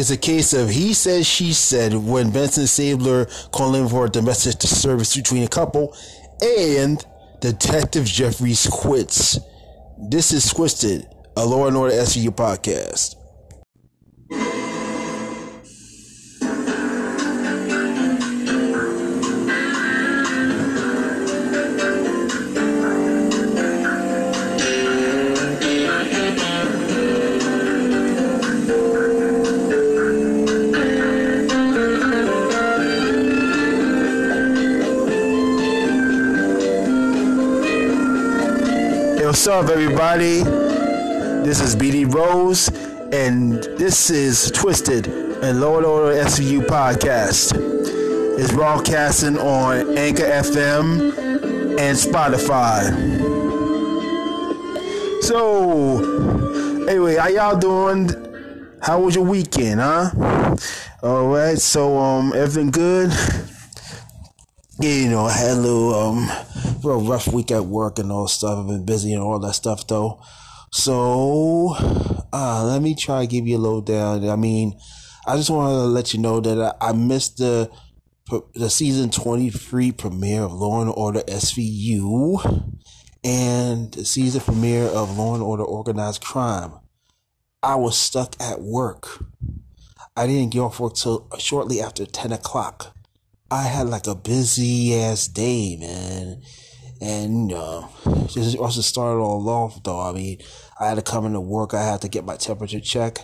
[0.00, 4.08] It's a case of he said, she said when Benson Stabler called in for a
[4.08, 5.94] domestic service between a couple
[6.40, 7.04] and
[7.40, 9.38] Detective Jeffries quits.
[9.98, 13.19] This is Twisted, a Law and Order SVU podcast.
[39.40, 40.42] What's up, everybody?
[40.42, 42.68] This is BD Rose,
[43.10, 47.54] and this is Twisted and and Order SVU podcast.
[48.38, 51.16] It's broadcasting on Anchor FM
[51.80, 52.92] and Spotify.
[55.22, 58.10] So, anyway, how y'all doing?
[58.82, 60.10] How was your weekend, huh?
[61.02, 63.10] All right, so um, everything good?
[64.80, 66.30] Yeah, you know, a little um
[66.82, 68.58] real rough week at work and all stuff.
[68.58, 70.22] I've been busy and all that stuff though.
[70.72, 71.74] So,
[72.32, 74.28] uh, let me try to give you a little down.
[74.28, 74.78] I mean,
[75.26, 77.70] I just want to let you know that I, I missed the
[78.54, 82.78] the season 23 premiere of Law and Order SVU
[83.24, 86.72] and the season premiere of Law and Order Organized Crime.
[87.62, 89.24] I was stuck at work.
[90.16, 92.96] I didn't get off work till shortly after 10 o'clock.
[93.50, 96.42] I had like a busy ass day, man.
[97.00, 97.88] And, you know,
[98.28, 100.00] just also started all off though.
[100.00, 100.38] I mean,
[100.78, 101.72] I had to come into work.
[101.72, 103.18] I had to get my temperature check.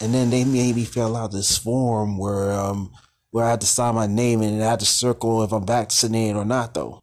[0.00, 2.92] And then they made me fill out this form where, um,
[3.30, 6.36] where I had to sign my name and I had to circle if I'm vaccinated
[6.36, 7.02] or not though.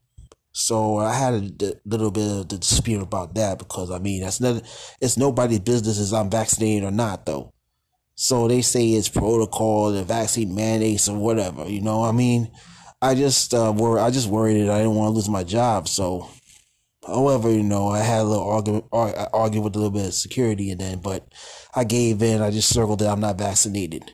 [0.51, 4.41] So I had a little bit of the dispute about that because I mean, that's
[4.41, 4.61] not,
[5.01, 7.53] it's nobody's business if I'm vaccinated or not though.
[8.15, 12.51] So they say it's protocol, the vaccine mandates or whatever, you know, I mean,
[13.01, 15.87] I just uh, were I just worried that I didn't want to lose my job.
[15.87, 16.29] So,
[17.05, 20.71] however, you know, I had a little argument, argue with a little bit of security,
[20.71, 21.33] and then, but
[21.73, 22.41] I gave in.
[22.41, 24.13] I just circled that I'm not vaccinated.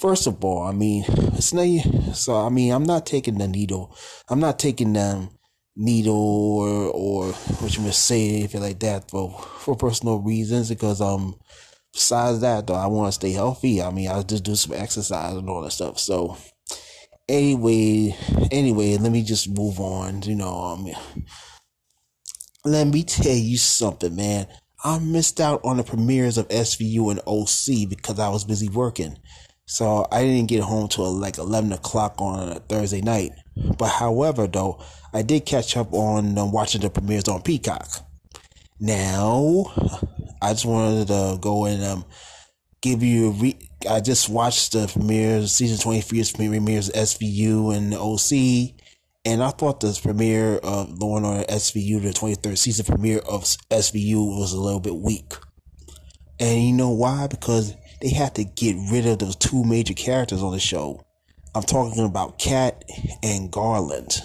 [0.00, 2.14] First of all, I mean, it's not.
[2.14, 3.96] So I mean, I'm not taking the needle.
[4.28, 5.28] I'm not taking the
[5.74, 11.00] needle or or what you would say anything like that for for personal reasons because
[11.00, 11.34] um.
[11.94, 13.82] Besides that, though, I want to stay healthy.
[13.82, 15.98] I mean, I just do some exercise and all that stuff.
[15.98, 16.38] So,
[17.28, 18.16] anyway,
[18.50, 20.22] anyway, let me just move on.
[20.22, 20.88] You know, um,
[22.64, 24.46] let me tell you something, man.
[24.84, 29.16] I missed out on the premieres of SVU and OC because I was busy working.
[29.66, 33.30] So I didn't get home till like 11 o'clock on a Thursday night.
[33.78, 37.88] But however, though, I did catch up on um, watching the premieres on Peacock.
[38.80, 39.66] Now,
[40.42, 42.04] I just wanted to go and um,
[42.80, 48.74] give you a re- I just watched the premiere, season 23's premieres SVU and OC,
[49.24, 53.44] and I thought the premiere of Law and Order SVU, the 23rd season premiere of
[53.44, 55.34] SVU, was a little bit weak.
[56.40, 57.28] And you know why?
[57.28, 61.04] Because they had to get rid of those two major characters on the show.
[61.54, 62.82] I'm talking about Cat
[63.22, 64.22] and Garland.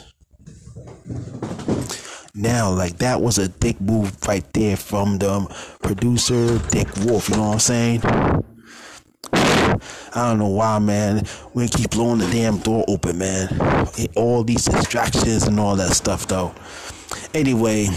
[2.33, 5.47] Now, like that was a dick move right there from the
[5.81, 7.29] producer Dick Wolf.
[7.29, 8.01] You know what I'm saying?
[10.17, 11.25] I don't know why, man.
[11.53, 13.49] We keep blowing the damn door open, man.
[14.15, 16.53] All these distractions and all that stuff, though.
[17.33, 17.87] Anyway,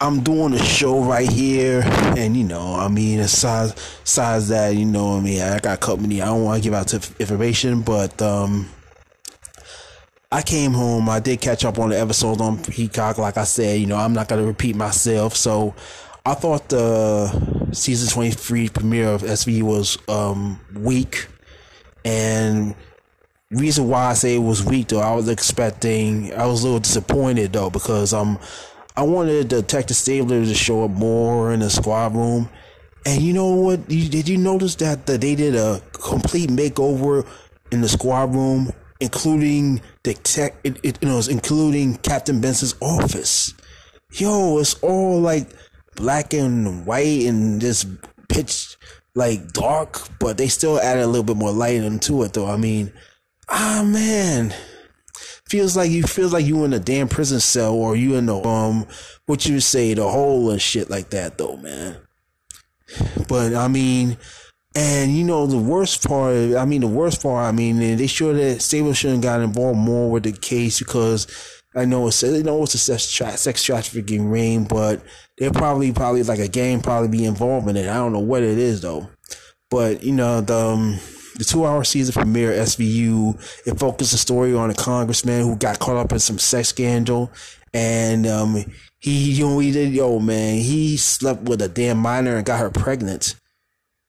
[0.00, 1.82] I'm doing a show right here,
[2.16, 6.22] and you know, I mean, besides, besides that, you know, I mean, I got company.
[6.22, 8.68] I don't want to give out information, but um,
[10.32, 11.08] I came home.
[11.08, 13.18] I did catch up on the episode on Peacock.
[13.18, 15.74] Like I said, you know, I'm not gonna repeat myself, so
[16.28, 21.26] I thought the season 23 premiere of SVU was um, weak.
[22.04, 22.74] And
[23.50, 26.80] reason why I say it was weak though, I was expecting, I was a little
[26.80, 28.38] disappointed though, because um,
[28.94, 32.50] I wanted the Detective Stabler to show up more in the squad room.
[33.06, 33.88] And you know what?
[33.88, 37.26] Did you notice that they did a complete makeover
[37.70, 38.70] in the squad room,
[39.00, 43.54] including the tech, it, it, you know, including Captain Benson's office?
[44.12, 45.48] Yo, it's all like
[45.98, 47.86] black and white and just
[48.28, 48.76] pitch
[49.14, 52.48] like dark, but they still added a little bit more light into it though.
[52.48, 52.92] I mean,
[53.48, 54.54] ah man.
[55.48, 58.40] Feels like you feels like you in a damn prison cell or you in the
[58.44, 58.86] um
[59.26, 61.96] what you say, the hole and shit like that though, man.
[63.28, 64.18] But I mean
[64.74, 68.34] and you know the worst part I mean the worst part I mean they sure
[68.34, 71.26] that Stabler shouldn't got involved more with the case because
[71.78, 75.00] I know it's I know it's a sex, tra- sex trafficking ring, but
[75.36, 77.88] they'll probably probably like a gang probably be involved in it.
[77.88, 79.08] I don't know what it is though.
[79.70, 80.56] But you know the.
[80.56, 80.98] Um,
[81.38, 83.66] the two hour season premiere SVU.
[83.66, 87.30] It focused the story on a congressman who got caught up in some sex scandal,
[87.72, 88.64] and um,
[88.98, 92.60] he you know he did yo man he slept with a damn minor and got
[92.60, 93.36] her pregnant.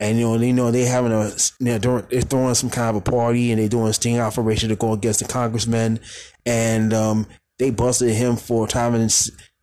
[0.02, 2.96] And you know, you know they having a you know, they're throwing some kind of
[2.96, 6.00] a party and they're doing a sting operation to go against the congressman,
[6.46, 7.28] and um,
[7.60, 9.10] they busted him for having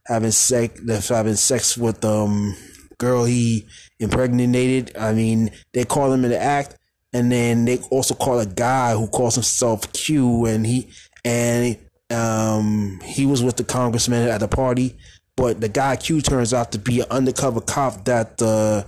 [0.07, 2.55] having sex having sex with um
[2.99, 3.67] girl he
[3.99, 4.97] impregnated.
[4.97, 6.77] I mean, they call him in the act,
[7.13, 10.91] and then they also call a guy who calls himself Q, and he
[11.25, 11.79] and
[12.11, 14.97] um he was with the congressman at the party,
[15.37, 18.85] but the guy Q turns out to be an undercover cop that uh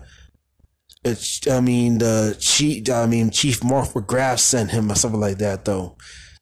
[1.50, 5.64] I mean the chief I mean Chief Mark McGrath sent him or something like that
[5.64, 5.96] though.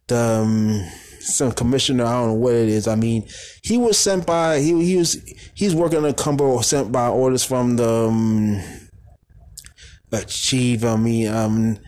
[0.09, 0.85] The um,
[1.27, 2.87] some commissioner, I don't know what it is.
[2.87, 3.27] I mean,
[3.63, 5.21] he was sent by he he was
[5.55, 8.63] he's working a undercover sent by orders from the um,
[10.27, 10.85] chief.
[10.85, 11.79] I mean, um,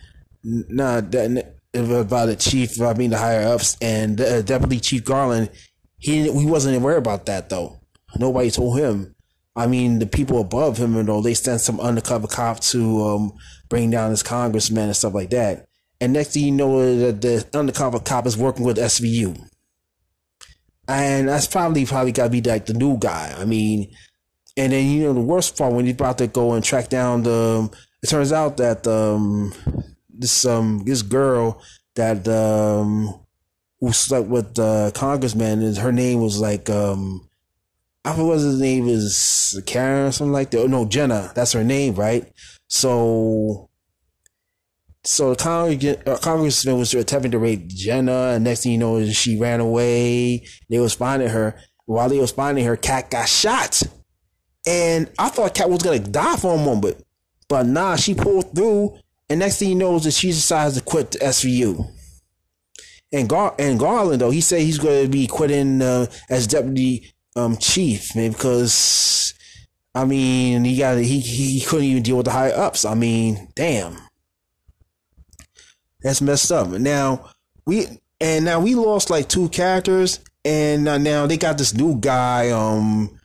[0.43, 2.81] not that about the chief.
[2.81, 5.49] I mean, the higher ups and uh, Deputy Chief Garland.
[5.97, 7.79] He he wasn't aware about that though.
[8.17, 9.15] Nobody told him.
[9.55, 13.33] I mean, the people above him, you know, they sent some undercover cop to um,
[13.67, 15.68] bring down this congressman and stuff like that.
[16.01, 19.47] And next thing you know, the, the undercover cop is working with SVU.
[20.87, 23.35] And that's probably probably got to be like the new guy.
[23.37, 23.93] I mean,
[24.57, 27.23] and then you know the worst part when he's about to go and track down
[27.23, 27.69] the.
[28.01, 29.53] It turns out that um
[30.09, 31.61] this um this girl
[31.95, 33.19] that um
[33.79, 37.29] who slept with the congressman and her name was like um
[38.05, 40.61] I forget what his name is Karen or something like that.
[40.61, 41.31] Oh, no, Jenna.
[41.35, 42.25] That's her name, right?
[42.67, 43.68] So,
[45.09, 49.39] so the uh, congressman was attempting to rape Jenna, and next thing you know, she
[49.39, 50.45] ran away.
[50.69, 51.59] They was finding her.
[51.85, 53.81] While they was finding her, Cat got shot,
[54.67, 57.03] and I thought Cat was gonna die for a moment,
[57.47, 60.83] but nah, she pulled through, and next thing you know is that she decides to
[60.83, 61.91] quit the SVU.
[63.11, 67.11] And Gar and Garland though, he said he's going to be quitting uh, as deputy
[67.35, 69.33] um chief, man, because
[69.95, 72.85] I mean he got he he couldn't even deal with the higher ups.
[72.85, 73.97] I mean, damn,
[76.01, 76.67] that's messed up.
[76.69, 77.29] Now
[77.65, 77.87] we
[78.19, 82.51] and now we lost like two characters, and uh, now they got this new guy.
[82.51, 83.17] Um,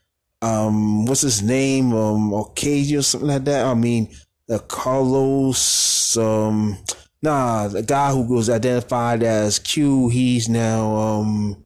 [0.42, 1.92] um, what's his name?
[1.92, 3.66] Um, Ocasio or something like that.
[3.66, 4.14] I mean,
[4.46, 6.16] the Carlos.
[6.16, 6.78] Um,
[7.22, 10.08] nah, the guy who was identified as Q.
[10.08, 11.64] He's now um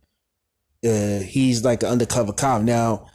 [0.85, 2.63] uh, he's like an undercover cop.
[2.63, 3.07] Now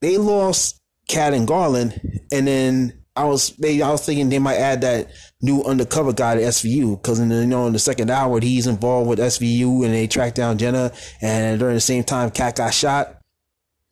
[0.00, 2.00] they lost Cat and Garland,
[2.32, 5.10] and then I was I was thinking they might add that
[5.42, 8.66] new undercover guy to SVU because in the, you know in the second hour he's
[8.66, 10.90] involved with SVU and they track down Jenna,
[11.20, 13.18] and during the same time Cat got shot.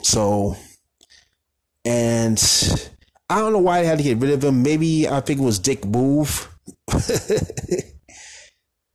[0.02, 0.56] So,
[1.84, 2.42] and
[3.28, 4.62] I don't know why they had to get rid of him.
[4.62, 6.48] Maybe I think it was Dick Booth.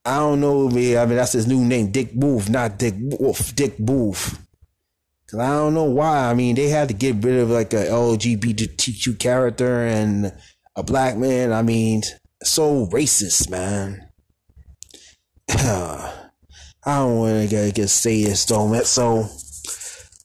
[0.05, 0.97] I don't know, man.
[0.97, 4.42] I mean, that's his new name, Dick Booth, not Dick Wolf, Dick Booth.
[5.39, 6.29] I don't know why.
[6.29, 10.33] I mean, they had to get rid of like a LGBTQ character and
[10.75, 11.51] a black man.
[11.51, 12.03] I mean,
[12.43, 14.09] so racist, man.
[15.49, 18.83] I don't want to get say this though, man.
[18.85, 19.27] So,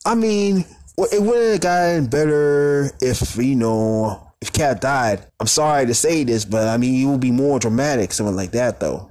[0.05, 0.65] I mean,
[1.13, 5.27] it would have gotten better if you know if Cat died.
[5.41, 8.53] I'm sorry to say this, but I mean, it would be more dramatic, something like
[8.53, 9.08] that, though.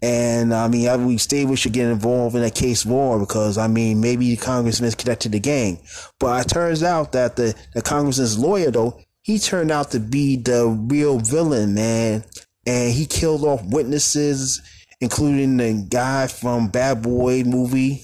[0.00, 3.66] And I mean, I, we we should get involved in a case more because I
[3.66, 5.80] mean, maybe the congressman's connected to the gang.
[6.20, 10.36] But it turns out that the, the congressman's lawyer, though, he turned out to be
[10.36, 12.24] the real villain, man.
[12.66, 14.62] And he killed off witnesses,
[15.00, 18.02] including the guy from Bad Boy movie,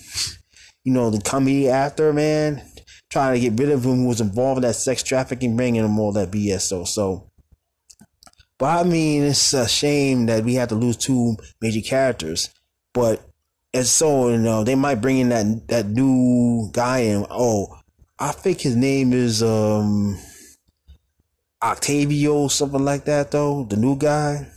[0.84, 2.62] you know, the comedy actor, man,
[3.10, 5.98] trying to get rid of him who was involved in that sex trafficking ring and
[5.98, 6.62] all that BS.
[6.62, 7.30] So, so
[8.58, 12.50] but I mean, it's a shame that we have to lose two major characters.
[12.92, 13.28] But
[13.72, 17.26] it's so you know they might bring in that that new guy in.
[17.30, 17.78] Oh,
[18.18, 20.18] I think his name is um
[21.62, 23.30] Octavio, something like that.
[23.30, 24.48] Though the new guy.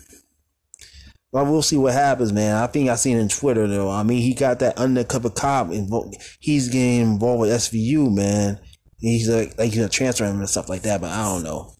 [1.32, 2.56] But we'll see what happens, man.
[2.56, 3.90] I think I seen in Twitter though.
[3.90, 6.16] I mean, he got that undercover cop involved.
[6.40, 8.60] He's getting involved with SVU, man.
[9.00, 11.02] He's like like he's gonna transfer and stuff like that.
[11.02, 11.74] But I don't know.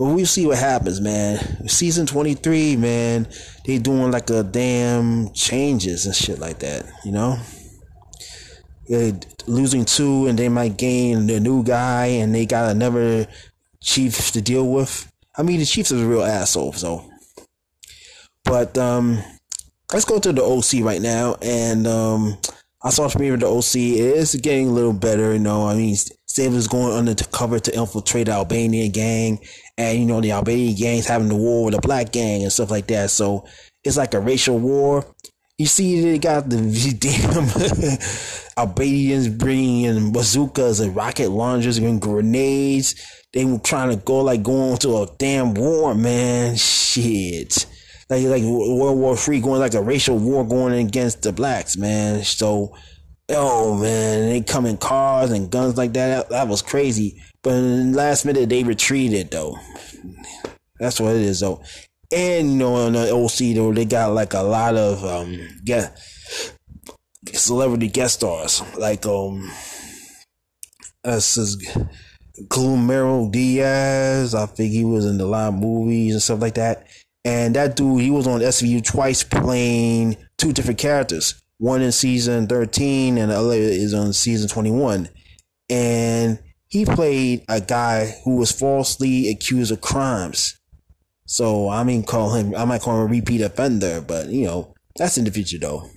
[0.00, 1.68] But we'll see what happens, man.
[1.68, 3.28] Season 23, man,
[3.66, 7.38] they doing like a damn changes and shit like that, you know?
[8.88, 9.12] They're
[9.46, 13.26] losing two and they might gain the new guy and they got another
[13.82, 15.12] chief to deal with.
[15.36, 17.04] I mean, the chief's is a real asshole, so.
[18.44, 19.22] But, um,
[19.92, 22.38] let's go to the OC right now and, um,
[22.82, 23.76] I saw of the OC.
[23.76, 25.68] It is getting a little better, you know.
[25.68, 25.96] I mean,
[26.26, 29.38] Stabler's going undercover to infiltrate the Albanian gang,
[29.76, 32.70] and you know the Albanian gangs having the war with the black gang and stuff
[32.70, 33.10] like that.
[33.10, 33.44] So
[33.84, 35.04] it's like a racial war.
[35.58, 36.56] You see, they got the
[36.98, 37.98] damn
[38.56, 42.94] Albanians bringing in bazookas and rocket launchers and grenades.
[43.34, 46.56] They were trying to go like going to a damn war, man.
[46.56, 47.66] Shit
[48.10, 52.24] like like World War Three going like a racial war going against the blacks, man.
[52.24, 52.76] So,
[53.30, 56.08] oh man, they come in cars and guns like that.
[56.08, 57.22] That, that was crazy.
[57.42, 59.56] But in the last minute, they retreated though.
[60.80, 61.62] That's what it is though.
[62.12, 65.96] And you know, on the OC though, they got like a lot of um get
[67.32, 69.48] celebrity guest stars like um
[71.04, 71.56] us
[72.50, 74.34] Cameron Diaz.
[74.34, 76.86] I think he was in the live movies and stuff like that.
[77.24, 81.40] And that dude, he was on SVU twice playing two different characters.
[81.58, 85.08] One in season 13 and the other is on season 21.
[85.68, 90.58] And he played a guy who was falsely accused of crimes.
[91.26, 94.74] So I mean call him I might call him a repeat offender, but you know,
[94.96, 95.88] that's in the future though.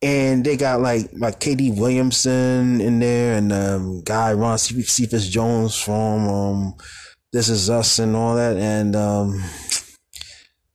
[0.00, 5.76] And they got like like KD Williamson in there and um guy Ron Cephas Jones
[5.76, 6.74] from um
[7.32, 9.44] This Is Us and all that and um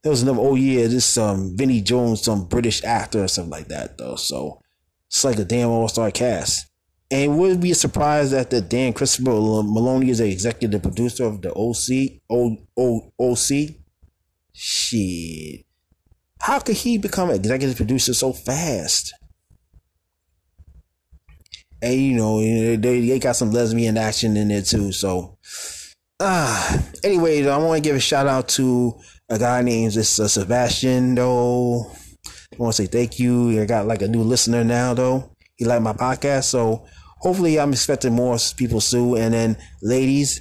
[0.04, 3.68] there was another oh yeah, this um Vinnie Jones, some British actor or something like
[3.68, 4.16] that though.
[4.16, 4.60] So
[5.08, 6.66] it's like a damn all star cast.
[7.10, 11.40] And wouldn't be a surprise that the Dan Christopher Meloni is the executive producer of
[11.40, 13.76] the OC O O OC.
[14.52, 15.64] Shit.
[16.38, 19.14] How could he become an executive producer so fast?
[21.80, 24.92] And you know, they, they got some lesbian action in there too.
[24.92, 25.38] So,
[26.20, 30.20] ah, uh, anyway, I want to give a shout out to a guy named this
[30.20, 31.90] uh, Sebastian though.
[32.26, 33.60] I want to say thank you.
[33.60, 35.30] I got like a new listener now though.
[35.56, 36.84] He liked my podcast, so
[37.18, 39.18] hopefully I'm expecting more people soon.
[39.18, 40.40] And then ladies,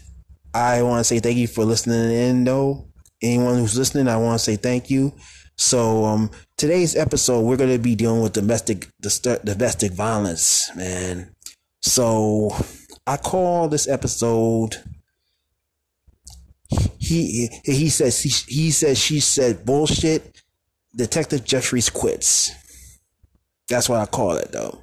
[0.54, 2.88] I want to say thank you for listening in though.
[3.22, 5.14] Anyone who's listening, I want to say thank you.
[5.58, 11.34] So um, today's episode, we're gonna be dealing with domestic domestic violence, man.
[11.82, 12.52] So
[13.06, 14.78] I call this episode
[17.04, 20.42] he he says he, he says she said bullshit.
[20.96, 22.52] Detective Jeffries quits.
[23.68, 24.80] That's what I call it though.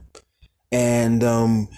[0.72, 1.68] And um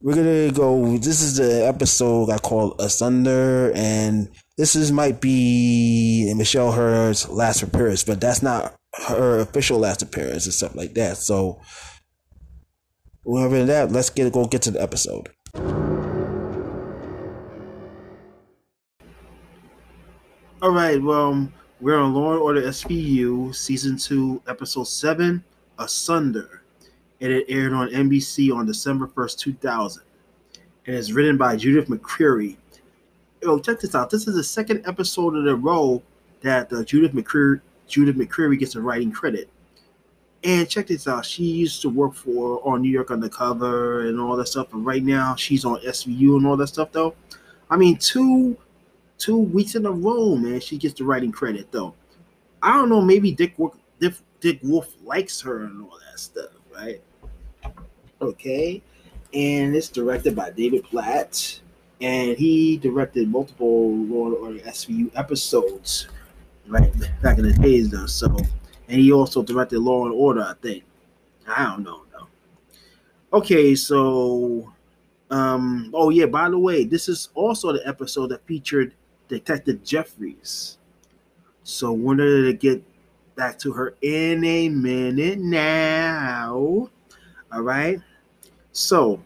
[0.00, 6.32] we're gonna go this is the episode I call Asunder and this is might be
[6.36, 8.74] Michelle Hurd's last appearance, but that's not
[9.06, 11.16] her official last appearance and stuff like that.
[11.16, 11.60] So
[13.22, 15.28] whatever that, let's get go get to the episode.
[20.60, 21.48] All right, well,
[21.80, 25.44] we're on Law and Order SVU, season two, episode seven,
[25.78, 26.62] Asunder,
[27.20, 30.02] and it aired on NBC on December first, two thousand,
[30.86, 32.56] and it's written by Judith McCreary.
[33.40, 34.10] Yo, check this out.
[34.10, 36.02] This is the second episode in a row
[36.40, 39.48] that uh, Judith McCreary Judith McCreary gets a writing credit.
[40.42, 41.24] And check this out.
[41.24, 44.72] She used to work for on New York Undercover and all that stuff.
[44.72, 47.14] And right now she's on SVU and all that stuff though.
[47.70, 48.56] I mean, two
[49.18, 50.60] two weeks in a row, man.
[50.60, 51.94] She gets the writing credit though.
[52.62, 53.54] I don't know, maybe Dick
[54.00, 57.00] Dick, Dick Wolf likes her and all that stuff, right?
[58.20, 58.82] Okay,
[59.34, 61.60] and it's directed by David Platt,
[62.00, 66.08] and he directed multiple Law and Order SVU episodes,
[66.66, 68.06] right back in the days though.
[68.06, 68.26] So,
[68.88, 70.84] and he also directed Law and Order, I think.
[71.46, 73.38] I don't know though.
[73.38, 74.72] Okay, so
[75.30, 78.94] um, oh yeah, by the way, this is also the episode that featured
[79.28, 80.78] Detective Jeffries.
[81.64, 82.82] So wanted to get
[83.36, 86.88] back to her in a minute now.
[87.52, 88.00] All right.
[88.72, 89.20] So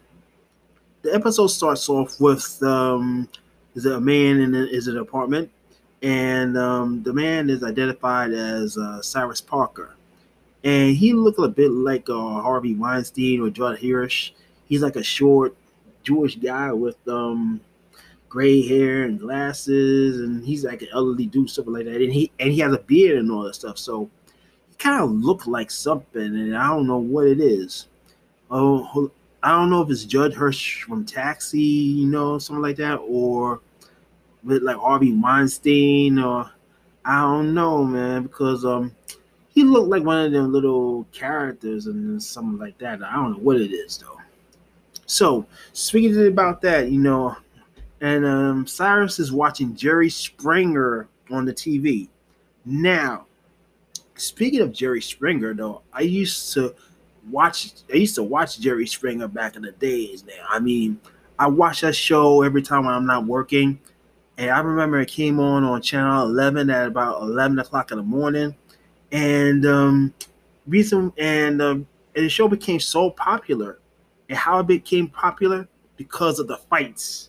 [1.02, 3.28] the episode starts off with um,
[3.74, 5.50] is it a man in a, is an apartment,
[6.02, 9.94] and um, the man is identified as uh, Cyrus Parker,
[10.64, 14.32] and he looked a bit like uh, Harvey Weinstein or Judd Hirsch.
[14.66, 15.56] He's like a short
[16.02, 17.60] Jewish guy with um,
[18.32, 22.00] gray hair and glasses, and he's like an elderly dude, something like that.
[22.00, 23.76] And he and he has a beard and all that stuff.
[23.76, 24.08] So
[24.70, 27.88] he kind of looked like something, and I don't know what it is.
[28.50, 29.10] Oh,
[29.42, 33.60] I don't know if it's Judd Hirsch from Taxi, you know, something like that, or
[34.42, 36.50] with like Harvey Weinstein, or
[37.04, 38.96] I don't know, man, because um
[39.50, 43.02] he looked like one of them little characters and something like that.
[43.02, 44.18] I don't know what it is though.
[45.04, 47.36] So speaking about that, you know,
[48.02, 52.08] and um, Cyrus is watching Jerry Springer on the TV.
[52.64, 53.26] Now,
[54.16, 56.74] speaking of Jerry Springer, though, I used to
[57.30, 57.70] watch.
[57.92, 60.24] I used to watch Jerry Springer back in the days.
[60.26, 61.00] Now, I mean,
[61.38, 63.78] I watch that show every time I'm not working,
[64.36, 68.02] and I remember it came on on Channel 11 at about 11 o'clock in the
[68.02, 68.56] morning,
[69.12, 70.12] and um,
[70.66, 73.78] reason and um, and the show became so popular,
[74.28, 77.28] and how it became popular because of the fights.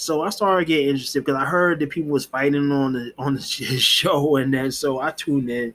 [0.00, 3.34] So I started getting interested because I heard that people was fighting on the on
[3.34, 5.74] the show, and then so I tuned in,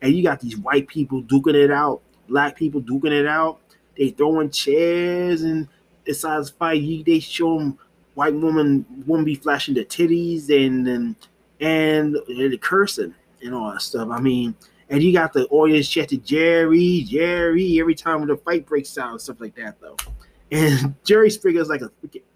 [0.00, 3.60] and you got these white people duking it out, black people duking it out.
[3.98, 5.68] They throwing chairs and
[6.06, 6.80] decides fight.
[6.80, 7.78] You, they show them
[8.14, 11.16] white woman woman be flashing the titties and and
[11.60, 14.08] and, and the cursing and all that stuff.
[14.10, 14.54] I mean,
[14.88, 19.20] and you got the audience chanting Jerry, Jerry every time the fight breaks out and
[19.20, 19.96] stuff like that though.
[20.52, 21.90] And Jerry Springer is like a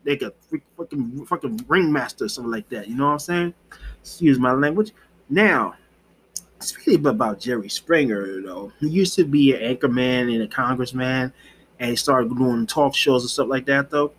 [0.05, 0.33] like a
[0.76, 2.88] fucking fucking ringmaster or something like that.
[2.88, 3.55] You know what I'm saying?
[4.00, 4.93] Excuse my language.
[5.29, 5.75] Now,
[6.59, 11.33] speaking about Jerry Springer, know, he used to be an anchorman and a congressman,
[11.79, 13.90] and he started doing talk shows and stuff like that.
[13.90, 14.12] Though,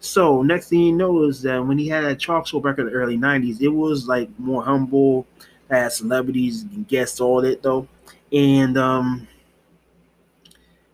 [0.00, 2.86] so next thing you know is that when he had a talk show back in
[2.86, 5.26] the early '90s, it was like more humble,
[5.70, 7.88] had celebrities and guests all that though,
[8.30, 9.26] and um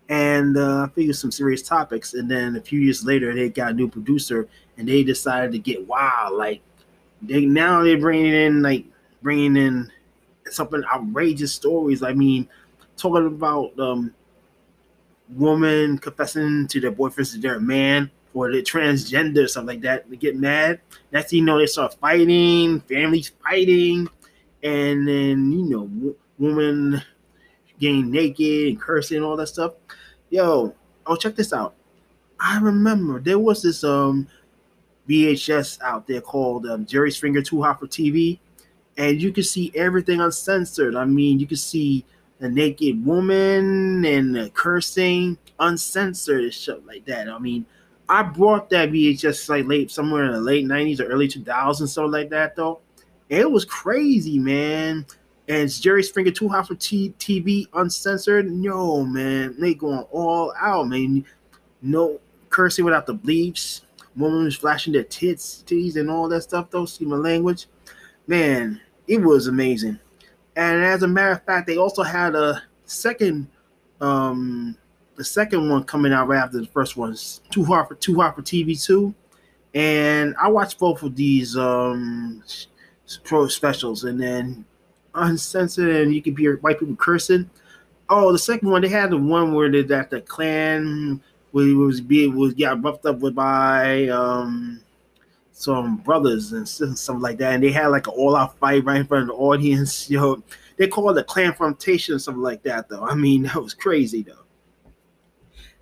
[0.09, 2.15] and uh, figured some serious topics.
[2.15, 5.59] And then a few years later, they got a new producer, and they decided to
[5.59, 6.37] get wild.
[6.37, 6.61] Like
[7.23, 8.85] they now they're bringing in like
[9.23, 9.91] bringing in
[10.51, 12.03] something outrageous stories.
[12.03, 12.49] I mean,
[12.97, 14.15] talking about um,
[15.31, 20.09] woman confessing to their boyfriends that they're a man or they're transgender, something like that.
[20.11, 20.81] They get mad.
[21.13, 24.09] Next thing you know, they start fighting, families fighting,
[24.63, 27.03] and then you know, w- woman
[27.79, 29.75] getting naked and cursing and all that stuff.
[30.31, 30.75] Yo,
[31.07, 31.75] oh check this out.
[32.41, 34.29] I remember there was this um
[35.09, 38.39] VHS out there called um, Jerry Springer Too Hot for TV,
[38.97, 40.97] and you could see everything uncensored.
[40.97, 42.05] I mean, you could see
[42.41, 47.29] a naked woman and the cursing uncensored and like that.
[47.29, 47.67] I mean,
[48.09, 52.13] I brought that VHS like late somewhere in the late '90s or early 2000s, something
[52.13, 52.81] like that though.
[53.29, 55.07] It was crazy, man
[55.49, 58.51] and it's Jerry Springer Too Hot for T- TV uncensored.
[58.51, 61.25] No, man, they going all out, man.
[61.83, 63.83] No cursing without the bleeps.
[64.17, 66.71] Women flashing their tits, titties, and all that stuff.
[66.71, 67.67] Though, see my language,
[68.27, 69.99] man, it was amazing.
[70.57, 73.49] And as a matter of fact, they also had a second,
[74.01, 74.77] um,
[75.17, 77.17] the second one coming out right after the first one.
[77.51, 79.15] Too hard for Too Hot for TV too.
[79.75, 82.43] And I watched both of these um
[83.25, 84.65] pro specials, and then
[85.15, 87.49] uncensored and you could hear white people cursing.
[88.09, 91.21] Oh, the second one they had the one where they, that the Klan
[91.53, 94.81] was being was got roughed up with by um
[95.53, 99.07] some brothers and something like that, and they had like an all-out fight right in
[99.07, 100.11] front of the audience.
[100.15, 100.43] You know,
[100.77, 102.89] they called it a confrontation or something like that.
[102.89, 104.45] Though I mean, that was crazy though.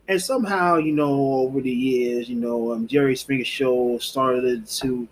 [0.09, 5.09] And somehow, you know, over the years, you know, um, Jerry Springer show started to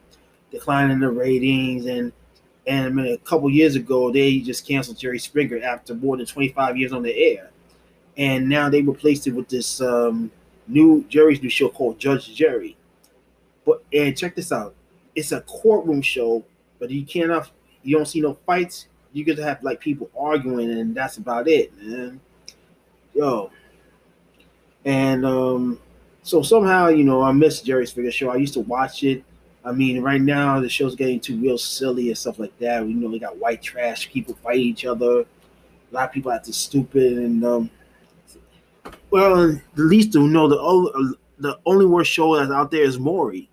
[0.50, 2.12] decline in the ratings, and
[2.70, 6.24] and I mean, a couple years ago, they just canceled Jerry Springer after more than
[6.24, 7.50] 25 years on the air.
[8.16, 10.30] And now they replaced it with this um,
[10.68, 12.76] new Jerry's new show called Judge Jerry.
[13.66, 14.76] But and check this out,
[15.16, 16.44] it's a courtroom show,
[16.78, 17.50] but you cannot,
[17.82, 18.86] you don't see no fights.
[19.12, 22.20] You get to have like people arguing, and that's about it, man.
[23.14, 23.50] Yo,
[24.84, 25.80] and um,
[26.22, 28.30] so somehow you know I miss Jerry Springer show.
[28.30, 29.24] I used to watch it
[29.64, 32.84] I mean, right now the show's getting too real silly and stuff like that.
[32.84, 35.20] We know we got white trash people fight each other.
[35.20, 35.26] A
[35.94, 37.70] lot of people acting stupid, and um,
[39.10, 43.50] well, at least to know the the only worst show that's out there is Maury,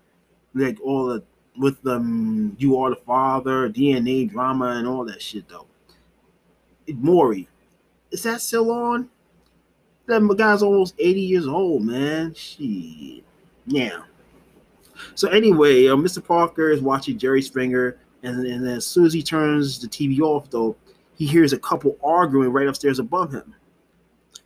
[0.54, 1.22] like all the
[1.56, 5.66] with um, you are the father, DNA drama, and all that shit though.
[6.86, 7.48] Maury,
[8.10, 9.10] is that still on?
[10.06, 12.32] That guy's almost eighty years old, man.
[12.34, 13.24] Shit,
[13.66, 14.02] yeah.
[15.14, 16.24] So anyway, uh, Mr.
[16.24, 20.50] Parker is watching Jerry Springer, and, and as soon as he turns the TV off,
[20.50, 20.76] though,
[21.14, 23.54] he hears a couple arguing right upstairs above him.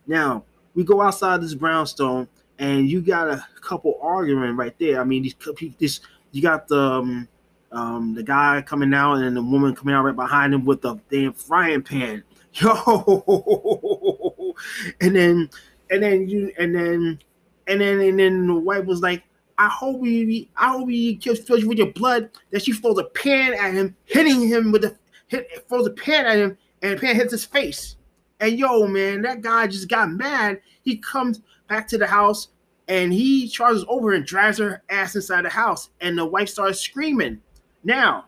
[0.07, 0.43] Now
[0.75, 2.27] we go outside this brownstone,
[2.59, 4.99] and you got a couple arguing right there.
[4.99, 5.35] I mean, these
[5.79, 7.27] this you got the um,
[7.71, 10.95] um, the guy coming out and the woman coming out right behind him with the
[11.09, 12.23] damn frying pan.
[12.53, 14.55] Yo,
[15.01, 15.49] and then
[15.89, 17.19] and then you and then
[17.67, 19.23] and then and then the wife was like,
[19.57, 22.29] I hope he, I hope he fills you with your blood.
[22.51, 26.25] That she throws a pan at him, hitting him with the hit, throws a pan
[26.25, 27.97] at him, and the pan hits his face.
[28.39, 30.59] And yo, man, that guy just got mad.
[30.83, 32.49] He comes back to the house
[32.87, 35.89] and he charges over and drives her ass inside the house.
[36.01, 37.41] And the wife starts screaming.
[37.83, 38.25] Now,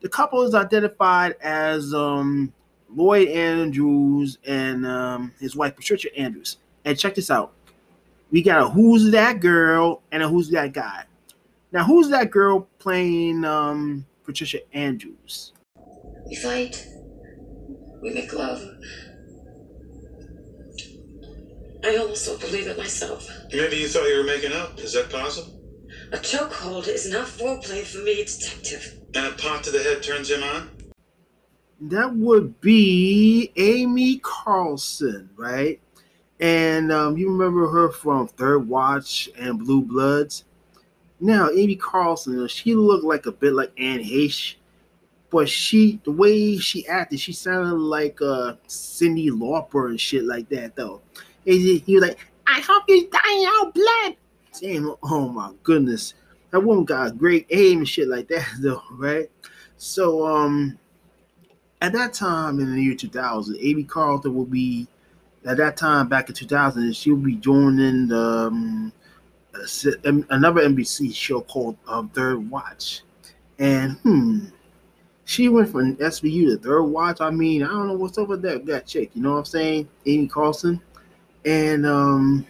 [0.00, 2.52] the couple is identified as um,
[2.92, 6.58] Lloyd Andrews and um, his wife Patricia Andrews.
[6.84, 7.52] And check this out.
[8.32, 11.04] We got a who's that girl and a who's that guy.
[11.70, 15.52] Now, who's that girl playing um, Patricia Andrews?
[16.26, 16.86] We fight.
[18.02, 18.62] We make love.
[21.84, 23.28] I almost don't believe it myself.
[23.52, 24.78] Maybe you thought you were making up.
[24.78, 25.60] Is that possible?
[26.12, 28.98] A chokehold is not foreplay for me, detective.
[29.14, 30.70] And a pot to the head turns him on?
[31.82, 35.80] That would be Amy Carlson, right?
[36.42, 40.44] And um, you remember her from Third Watch and Blue Bloods.
[41.20, 44.56] Now, Amy Carlson, she looked like a bit like Anne Heche,
[45.30, 50.48] but she, the way she acted, she sounded like uh, Cyndi Lauper and shit like
[50.48, 51.00] that, though.
[51.44, 54.16] He was like, I hope you die in your blood.
[54.60, 56.14] Damn, oh my goodness.
[56.50, 59.30] That woman got great aim and shit like that, though, right?
[59.76, 60.76] So, um,
[61.80, 64.88] at that time in the year 2000, Amy Carlson will be,
[65.44, 68.92] at that time back in 2000, she will be joining the, um,
[70.30, 73.02] another NBC show called um, Third Watch.
[73.58, 74.46] And, hmm,
[75.24, 77.20] she went from SVU to Third Watch.
[77.20, 79.44] I mean, I don't know what's up with that, that chick, you know what I'm
[79.44, 79.88] saying?
[80.06, 80.80] Amy Carlson
[81.44, 82.46] and um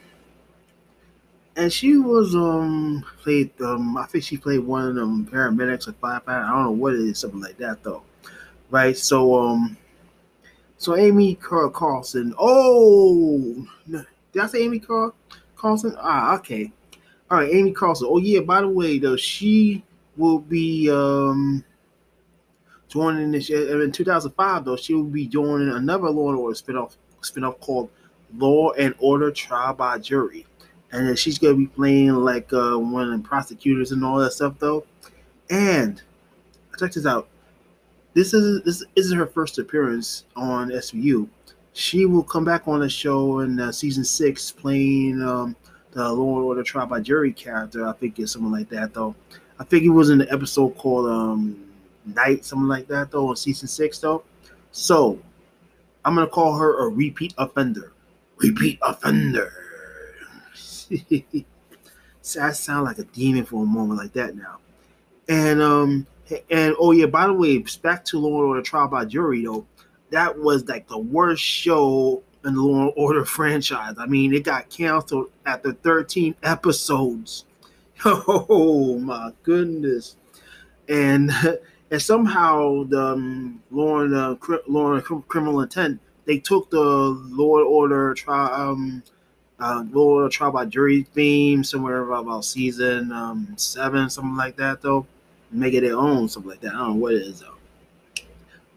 [1.56, 5.92] and she was um played um I think she played one of them paramedics or
[5.92, 6.44] firefighter.
[6.44, 8.02] I don't know what it is, something like that though.
[8.70, 8.96] Right?
[8.96, 9.76] So um
[10.82, 12.34] so Amy Carl Carlson.
[12.38, 15.14] Oh did I say Amy Carl
[15.54, 15.94] Carlson?
[15.98, 16.72] Ah, okay.
[17.30, 18.08] All right, Amy Carlson.
[18.10, 19.84] Oh yeah, by the way, though, she
[20.16, 21.64] will be um
[22.88, 27.60] joining this in 2005 though, she will be joining another Law and Order spinoff spinoff
[27.60, 27.88] called
[28.36, 30.46] Law and Order Trial by Jury.
[30.90, 34.32] And then she's gonna be playing like uh, one of the prosecutors and all that
[34.32, 34.84] stuff though.
[35.48, 36.02] And
[36.78, 37.28] check this out.
[38.14, 41.28] This is this isn't her first appearance on SVU.
[41.72, 45.56] She will come back on the show in uh, season six, playing um,
[45.92, 47.86] the Law and Order Trial by Jury character.
[47.86, 49.14] I think it's something like that though.
[49.58, 51.64] I think it was in the episode called um,
[52.04, 54.22] Night, something like that though, in season six though.
[54.72, 55.18] So
[56.04, 57.92] I'm gonna call her a repeat offender
[58.42, 59.52] repeat offender.
[60.54, 61.46] See,
[62.40, 64.58] I sound like a demon for a moment like that now.
[65.28, 66.06] And um
[66.50, 69.66] and oh yeah, by the way, back to Law and Order Trial by Jury though,
[70.10, 73.94] that was like the worst show in the Law and Order franchise.
[73.98, 77.44] I mean, it got canceled after 13 episodes.
[78.04, 80.16] Oh my goodness!
[80.88, 81.30] And
[81.92, 84.34] and somehow the um, Law and uh,
[84.66, 89.02] Law and Criminal Intent they took the Lord Order trial, um,
[89.58, 94.82] uh, Lord Order trial by jury theme somewhere about season um, seven, something like that,
[94.82, 95.06] though.
[95.52, 96.74] Make it their own, something like that.
[96.74, 97.56] I don't know what it is, though.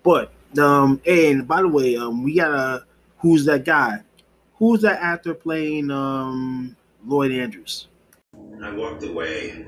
[0.04, 2.86] But um, and by the way, um, we got a
[3.20, 4.02] who's that guy?
[4.56, 7.88] Who's that actor playing um Lloyd Andrews?
[8.62, 9.66] I walked away.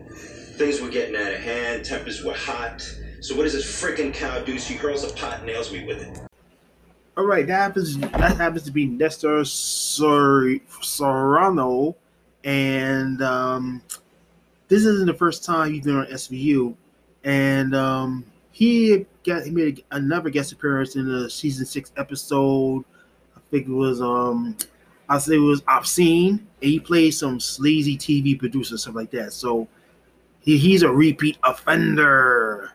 [0.58, 1.86] Things were getting out of hand.
[1.86, 2.82] Tempers were hot.
[3.20, 4.60] So what does this freaking cow do?
[4.60, 6.22] She hurls a pot and nails me with it.
[7.18, 7.98] All right, that happens.
[7.98, 11.96] That happens to be Nestor Sor- Serrano,
[12.44, 13.82] and um,
[14.68, 16.76] this isn't the first time he's been on SVU,
[17.28, 22.86] and um, he got he made another guest appearance in the season six episode.
[23.36, 24.56] I think it was um,
[25.10, 29.34] I say it was obscene, and he played some sleazy TV producer stuff like that.
[29.34, 29.68] So
[30.40, 32.72] he, he's a repeat offender.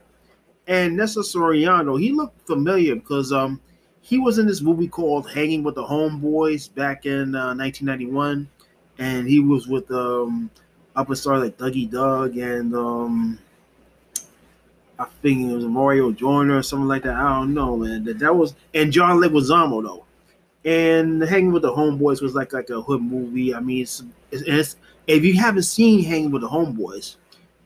[0.66, 3.58] And Nestor Serrano, he looked familiar because um
[4.02, 8.46] he was in this movie called Hanging with the Homeboys back in uh, 1991,
[8.98, 10.50] and he was with um,
[10.94, 13.38] upper star like Dougie Doug and um,
[14.98, 17.14] I think it was Mario Joyner or something like that.
[17.14, 18.04] I don't know, man.
[18.04, 20.04] That, that was and John Leguizamo though.
[20.64, 23.54] And Hanging with the Homeboys was like like a hood movie.
[23.54, 24.76] I mean, it's, it's, it's
[25.06, 27.16] if you haven't seen Hanging with the Homeboys,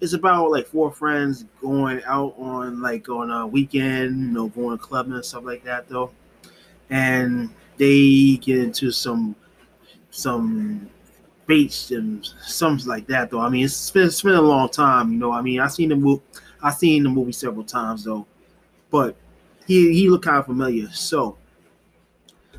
[0.00, 4.78] it's about like four friends going out on like on a weekend, you know, going
[4.78, 6.10] clubbing and stuff like that though
[6.90, 9.34] and they get into some
[10.10, 10.88] some
[11.46, 13.40] baits and something like that though.
[13.40, 15.32] I mean, it's been, it's been a long time, you know.
[15.32, 16.22] I mean, I seen the movie,
[16.66, 18.26] I seen the movie several times though,
[18.90, 19.14] but
[19.68, 20.90] he he looked kind of familiar.
[20.90, 21.38] So,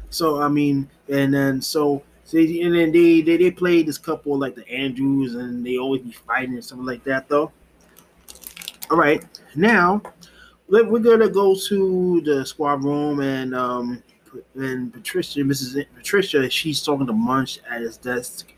[0.10, 2.04] so I mean, and then so.
[2.24, 6.02] So, and then they, they they played this couple like the Andrews, and they always
[6.02, 7.52] be fighting and something like that, though.
[8.90, 10.02] All right, now
[10.70, 14.04] we're gonna go to the squad room, and um,
[14.56, 15.86] and Patricia, Mrs.
[15.96, 18.54] Patricia, she's talking to Munch at his desk,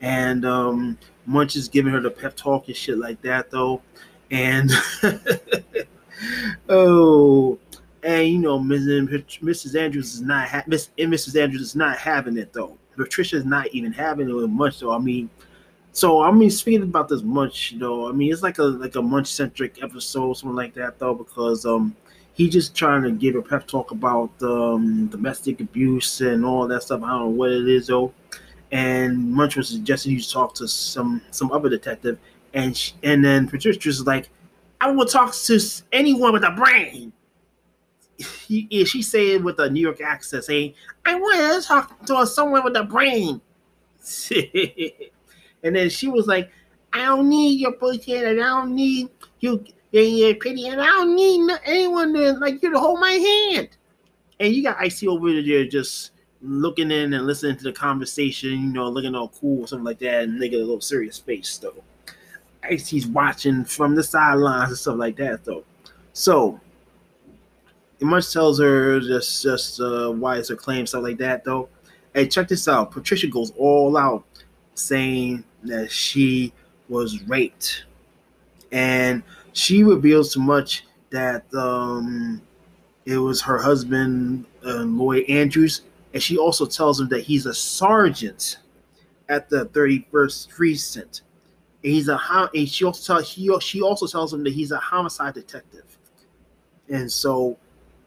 [0.00, 3.82] and um, Munch is giving her the pep talk and shit like that, though.
[4.30, 4.70] And
[6.68, 7.58] oh,
[8.02, 9.78] and you know, Mrs.
[9.78, 11.40] Andrews is not ha- Miss Mrs.
[11.40, 12.76] Andrews is not having it though.
[12.96, 14.76] Patricia's not even having it Munch.
[14.76, 15.28] So I mean,
[15.92, 19.02] so I mean, speaking about this Munch, know, I mean, it's like a like a
[19.02, 21.94] Munch centric episode, something like that, though, because um,
[22.36, 26.82] he just trying to give a pep talk about um domestic abuse and all that
[26.82, 27.02] stuff.
[27.02, 28.12] I don't know what it is though.
[28.72, 32.18] And Munch was suggesting you talk to some some other detective,
[32.56, 34.30] and she, and then Patricia's like,
[34.80, 35.60] I will talk to
[35.92, 37.12] anyone with a brain.
[38.16, 40.72] He, she said with a New York accent, saying,
[41.04, 43.42] "I want to talk to someone with a brain."
[45.62, 46.50] and then she was like,
[46.94, 50.86] "I don't need your bullshit, and I don't need you, your, your pity, and I
[50.86, 53.68] don't need no- anyone to like you to hold my hand."
[54.40, 58.50] And you got Ice T over there just looking in and listening to the conversation,
[58.50, 61.18] you know, looking all cool or something like that, and they get a little serious
[61.18, 61.82] face though.
[62.70, 65.64] Ice T's watching from the sidelines and stuff like that though.
[66.12, 66.60] So
[68.00, 71.68] it Munch tells her just just uh, why it's a claim stuff like that though.
[72.14, 72.92] Hey, check this out.
[72.92, 74.24] Patricia goes all out
[74.74, 76.52] saying that she
[76.88, 77.84] was raped,
[78.72, 82.40] and she reveals too much that um,
[83.04, 87.54] it was her husband, uh, Lloyd Andrews, and she also tells him that he's a
[87.54, 88.58] sergeant
[89.28, 91.22] at the 31st precinct.
[91.86, 92.18] He's a
[92.66, 95.98] she also tells he, she also tells him that he's a homicide detective,
[96.88, 97.56] and so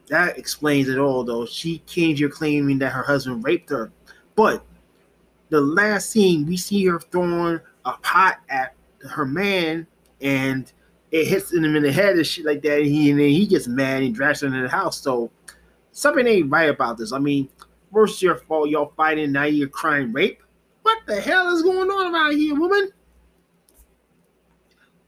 [0.08, 1.24] that explains it all.
[1.24, 3.90] Though she came here claiming that her husband raped her,
[4.34, 4.62] but
[5.48, 8.74] the last scene we see her throwing a pot at
[9.08, 9.86] her man,
[10.20, 10.70] and
[11.10, 12.80] it hits him in the head and shit like that.
[12.80, 15.00] And he and then he gets mad and drags her into the house.
[15.00, 15.30] So
[15.92, 17.12] something ain't right about this.
[17.12, 17.48] I mean,
[17.94, 20.42] first your fault, y'all fighting, now you're crying rape.
[20.82, 22.90] What the hell is going on around here, woman?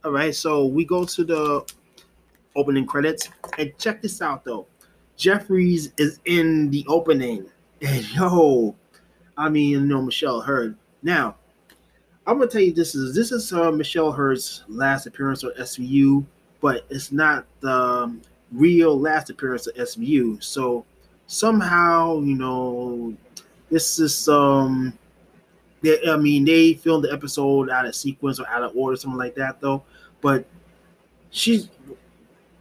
[0.04, 1.72] All right, so we go to the
[2.56, 4.66] opening credits and check this out though.
[5.16, 7.46] Jeffries is in the opening,
[7.82, 8.74] and yo,
[9.36, 10.76] I mean, you know, Michelle Hurd.
[11.04, 11.36] Now,
[12.26, 16.24] I'm gonna tell you this is this is uh, Michelle Hurd's last appearance on SVU,
[16.60, 20.42] but it's not the um, real last appearance of SVU.
[20.42, 20.84] So
[21.28, 23.14] somehow, you know,
[23.70, 24.98] this is um,
[25.82, 29.18] they, I mean, they filmed the episode out of sequence or out of order, something
[29.18, 29.82] like that, though.
[30.20, 30.44] But
[31.30, 31.68] she's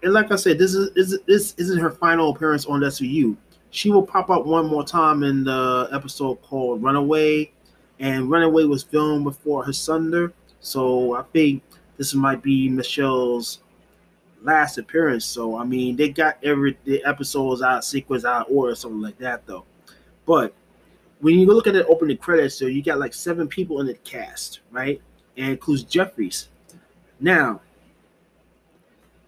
[0.04, 3.36] and like I said, this is, is this isn't her final appearance on SVU.
[3.70, 7.52] She will pop up one more time in the episode called Runaway,
[8.00, 11.64] and Runaway was filmed before her Sunder, so I think
[11.98, 13.60] this might be Michelle's
[14.42, 15.26] last appearance.
[15.26, 19.02] So I mean, they got every the episodes out of sequence, out of order, something
[19.02, 19.66] like that, though.
[20.26, 20.54] But
[21.22, 23.94] when you look at the opening credits, so you got like seven people in the
[23.94, 25.02] cast, right?
[25.38, 26.50] And includes Jeffries.
[27.20, 27.62] Now,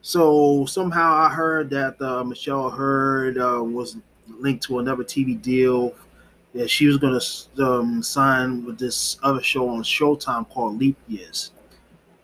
[0.02, 5.94] so somehow I heard that uh, Michelle Hurd uh, was linked to another TV deal
[6.54, 10.98] that she was going to um, sign with this other show on Showtime called Leap
[11.08, 11.52] Years.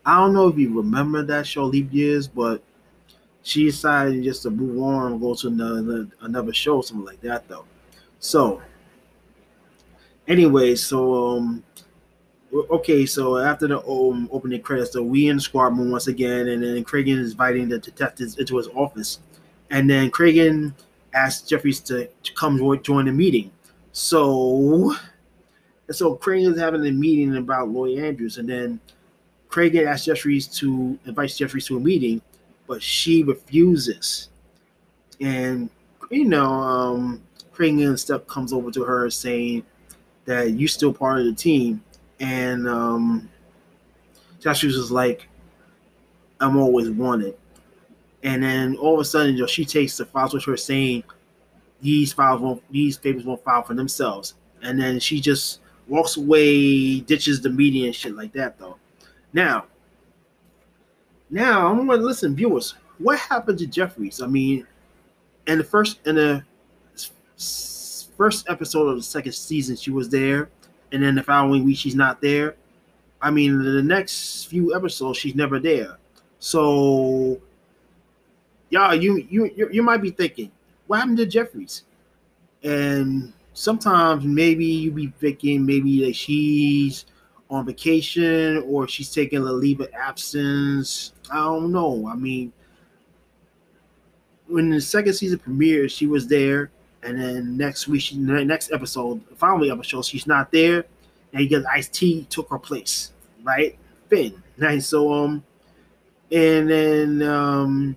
[0.05, 2.63] I don't know if you remember that show Leap Years, but
[3.43, 7.47] she decided just to move on and go to another another show, something like that,
[7.47, 7.65] though.
[8.19, 8.61] So,
[10.29, 11.63] anyway, so um,
[12.53, 16.63] okay, so after the um, opening credits, so we in squad room once again, and
[16.63, 19.19] then Cragen is inviting the detectives into his office,
[19.71, 20.73] and then Cragen
[21.13, 23.51] asks Jeffries to, to come join, the meeting.
[23.91, 24.95] So,
[25.89, 28.79] so Cragen is having a meeting about Lloyd Andrews, and then
[29.49, 32.21] Cragen asks Jeffries to invite Jeffries to a meeting,
[32.67, 34.29] but she refuses,
[35.19, 35.69] and
[36.11, 37.21] you know, um,
[37.53, 39.63] Cragen step comes over to her saying
[40.29, 41.83] that you're still part of the team
[42.19, 43.27] and um,
[44.45, 45.27] was like,
[46.39, 47.35] "I'm always wanted."
[48.21, 51.03] And then all of a sudden, you know, she takes the files with her, saying,
[51.81, 56.99] "These files won't, these papers won't file for themselves." And then she just walks away,
[56.99, 58.59] ditches the media and shit like that.
[58.59, 58.77] Though,
[59.33, 59.65] now,
[61.31, 62.75] now I'm gonna listen, viewers.
[62.99, 64.21] What happened to Jeffries?
[64.21, 64.67] I mean,
[65.47, 66.43] in the first in the
[68.19, 70.49] first episode of the second season, she was there
[70.91, 72.55] and then the following week she's not there.
[73.21, 75.97] I mean, the next few episodes she's never there.
[76.39, 77.39] So,
[78.69, 80.51] y'all, you you you, you might be thinking,
[80.87, 81.83] what happened to Jeffries?
[82.61, 87.05] And sometimes maybe you be thinking maybe that she's
[87.49, 91.13] on vacation or she's taking a leave of absence.
[91.31, 92.05] I don't know.
[92.11, 92.51] I mean,
[94.47, 96.69] when the second season premiered, she was there
[97.03, 100.85] and then next week, she, next episode, finally episode, she's not there,
[101.33, 103.11] and you get Ice T took her place,
[103.43, 103.77] right?
[104.09, 104.87] Fin, nice.
[104.87, 105.43] So um,
[106.31, 107.95] and then um,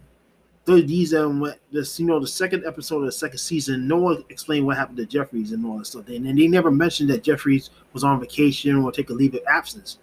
[0.64, 4.66] these um this you know the second episode of the second season, no one explained
[4.66, 6.08] what happened to Jeffries and all that stuff.
[6.08, 9.40] And, and they never mentioned that Jeffries was on vacation or take a leave of
[9.48, 9.98] absence.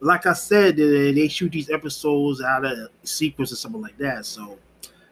[0.00, 4.24] Like I said, they shoot these episodes out of sequence or something like that.
[4.26, 4.56] So,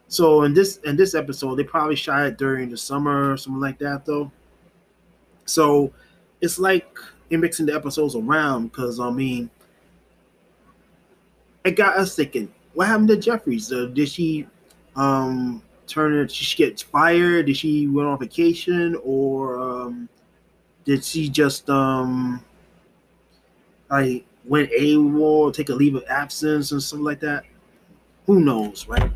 [0.07, 3.61] so in this in this episode, they probably shot it during the summer or something
[3.61, 4.31] like that, though.
[5.45, 5.93] So
[6.41, 6.97] it's like
[7.29, 9.49] they're mixing the episodes around because I mean,
[11.65, 13.71] it got us thinking, what happened to Jeffries?
[13.71, 14.47] Uh, did she
[14.95, 16.27] um turn it?
[16.27, 17.47] Did she get fired?
[17.47, 20.07] Did she went on vacation, or um,
[20.85, 22.43] did she just um
[23.89, 27.43] like went AWOL, take a leave of absence, or something like that?
[28.25, 29.11] Who knows, right?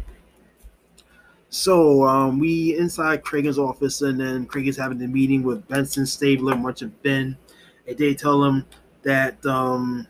[1.51, 6.55] So um, we inside Cragen's office, and then Cragen's having a meeting with Benson, Stabler,
[6.55, 7.37] Merchant Ben,
[7.85, 8.65] and they tell him
[9.03, 10.07] that um,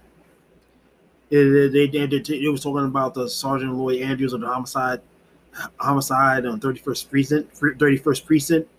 [1.30, 5.02] they, they, they, they, was talking about the Sergeant Lloyd Andrews of the homicide
[5.82, 8.70] homicide on 31st precinct 31st precinct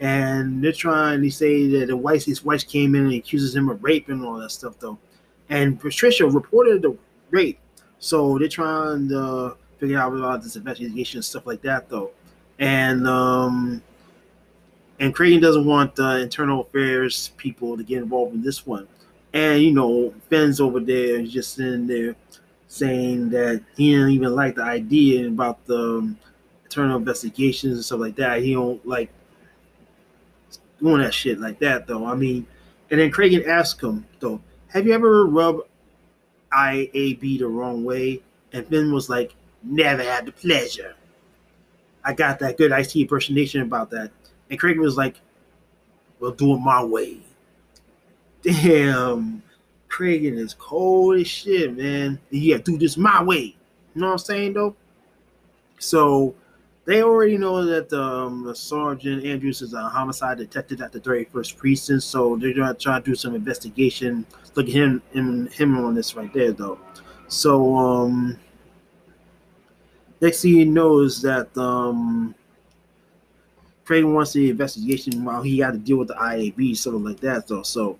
[0.00, 3.68] and they're trying to say that the wife his wife came in and accuses him
[3.68, 4.98] of rape and all that stuff though.
[5.48, 6.96] And Patricia reported the
[7.30, 7.58] rape.
[7.98, 12.10] So they're trying to figure out about this investigation and stuff like that though
[12.58, 13.82] and um
[15.00, 18.86] and Cragen doesn't want the internal affairs people to get involved in this one
[19.32, 22.14] and you know Fin's over there just sitting there
[22.68, 26.18] saying that he didn't even like the idea about the um,
[26.64, 28.40] internal investigations and stuff like that.
[28.40, 29.10] He don't like
[30.80, 32.06] doing that shit like that though.
[32.06, 32.46] I mean,
[32.90, 35.68] and then Cragen asked him though, "Have you ever rubbed
[36.50, 38.22] IAB the wrong way?"
[38.54, 40.94] And Finn was like, "Never had the pleasure."
[42.04, 44.10] I got that good Ice T impersonation about that,
[44.50, 45.20] and Craig was like,
[46.18, 47.18] "We'll do it my way."
[48.42, 49.42] Damn.
[49.88, 52.18] Cragen is cold as shit, man.
[52.30, 53.54] Yeah, do this my way.
[53.94, 54.74] You know what I'm saying, though?
[55.78, 56.34] So
[56.86, 62.02] they already know that um, Sergeant Andrews is a homicide detective at the 31st precinct.
[62.04, 64.26] So they're gonna try to do some investigation.
[64.54, 66.78] Look at him, him, him on this right there, though.
[67.28, 68.38] So um,
[70.22, 72.34] next thing he knows that um,
[73.90, 77.62] wants the investigation while he had to deal with the IAB, something like that, though.
[77.62, 77.98] So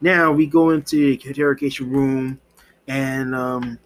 [0.00, 2.40] now we go into the interrogation room,
[2.88, 3.78] and um,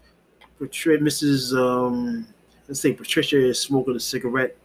[0.61, 1.52] Mrs.
[1.54, 2.26] Um,
[2.66, 4.57] let's say Patricia is smoking a cigarette,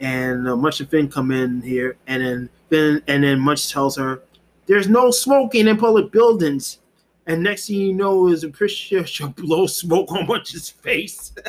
[0.00, 3.96] and uh, Munch and Fin come in here, and then Fin and then Munch tells
[3.98, 4.22] her,
[4.66, 6.78] "There's no smoking in public buildings."
[7.26, 11.32] And next thing you know is Patricia should blow smoke on Munch's face.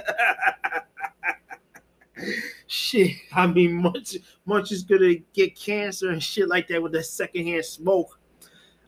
[2.68, 7.06] shit, I mean, Munch, Munch is gonna get cancer and shit like that with that
[7.06, 8.20] secondhand smoke.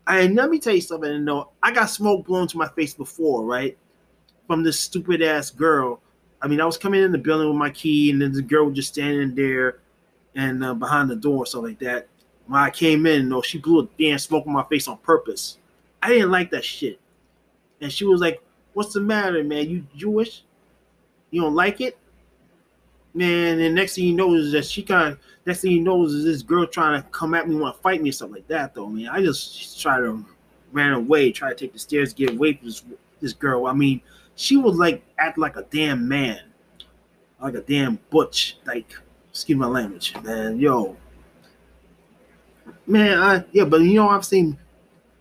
[0.07, 1.11] And let me tell you something.
[1.11, 3.77] You know, I got smoke blown to my face before, right?
[4.45, 6.01] From this stupid ass girl.
[6.41, 8.65] I mean, I was coming in the building with my key, and then the girl
[8.65, 9.79] was just standing there
[10.35, 12.07] and uh, behind the door, or something like that.
[12.45, 15.57] When I came in, know, she blew a damn smoke on my face on purpose.
[16.05, 16.99] I didn't like that shit.
[17.81, 18.39] And she was like,
[18.73, 19.67] "What's the matter, man?
[19.67, 20.43] You Jewish?
[21.31, 21.97] You don't like it?"
[23.15, 26.05] Man, and next thing you know is that she kind of next thing you know
[26.05, 28.47] is this girl trying to come at me, want to fight me, or something like
[28.49, 28.75] that.
[28.75, 30.23] Though, I mean, I just try to
[30.71, 32.83] ran away, try to take the stairs, get away from this,
[33.19, 33.65] this girl.
[33.65, 33.99] I mean,
[34.35, 36.39] she would like act like a damn man,
[37.41, 38.57] like a damn butch.
[38.63, 38.93] Like,
[39.31, 40.59] excuse my language, man.
[40.59, 40.95] Yo,
[42.85, 44.55] man, I yeah, but you know I've seen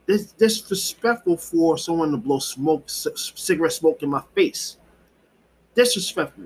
[0.06, 4.76] this disrespectful for someone to blow smoke, c- cigarette smoke in my face.
[5.74, 6.44] Disrespectful.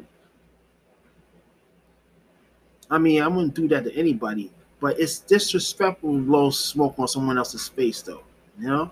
[2.91, 7.09] I mean, I wouldn't do that to anybody, but it's disrespectful to blow smoke on
[7.09, 8.23] someone else's face, though.
[8.59, 8.91] You know.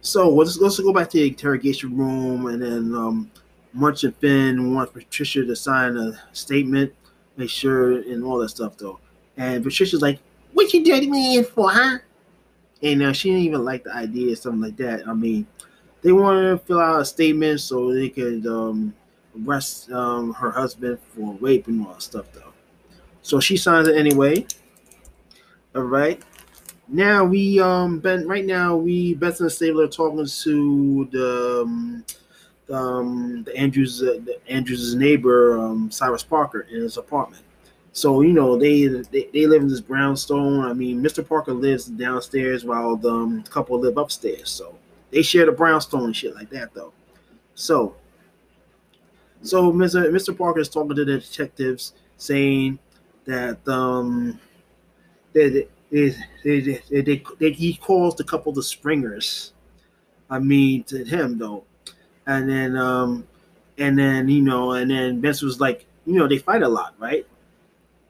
[0.00, 3.30] So let's let's go back to the interrogation room, and then um,
[3.72, 6.92] Munch and Fin want Patricia to sign a statement,
[7.36, 8.98] make sure, and all that stuff, though.
[9.36, 10.18] And Patricia's like,
[10.52, 11.98] "What you dirty me for, huh?"
[12.82, 15.06] And uh, she didn't even like the idea, or something like that.
[15.06, 15.46] I mean,
[16.02, 18.94] they wanted to fill out a statement so they could um,
[19.46, 22.52] arrest um, her husband for rape and all that stuff, though.
[23.22, 24.46] So she signs it anyway.
[25.74, 26.20] All right.
[26.88, 32.04] Now we um Ben right now we Benson and Stabler talking to the um,
[32.70, 37.42] um the Andrews uh, the Andrews' neighbor um Cyrus Parker in his apartment.
[37.92, 40.64] So you know they, they they live in this brownstone.
[40.64, 41.26] I mean, Mr.
[41.26, 44.48] Parker lives downstairs while the um, couple live upstairs.
[44.50, 44.74] So
[45.10, 46.92] they share the brownstone and shit like that, though.
[47.54, 47.94] So,
[49.42, 50.08] so Mr.
[50.10, 50.36] Mr.
[50.36, 52.78] Parker is talking to the detectives, saying
[53.26, 54.40] that um
[55.34, 59.52] that they, they, they, they, he calls the couple the Springers.
[60.30, 61.64] I mean to him though,
[62.26, 63.28] and then um
[63.76, 66.94] and then you know, and then Benson was like, you know, they fight a lot,
[66.98, 67.26] right?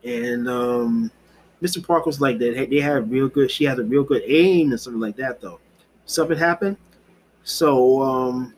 [0.04, 1.10] And um,
[1.62, 1.84] Mr.
[1.84, 2.68] Park was like that.
[2.70, 3.50] They had real good.
[3.50, 5.60] She had a real good aim and something like that, though.
[6.06, 6.76] Something happened,
[7.44, 8.54] so um,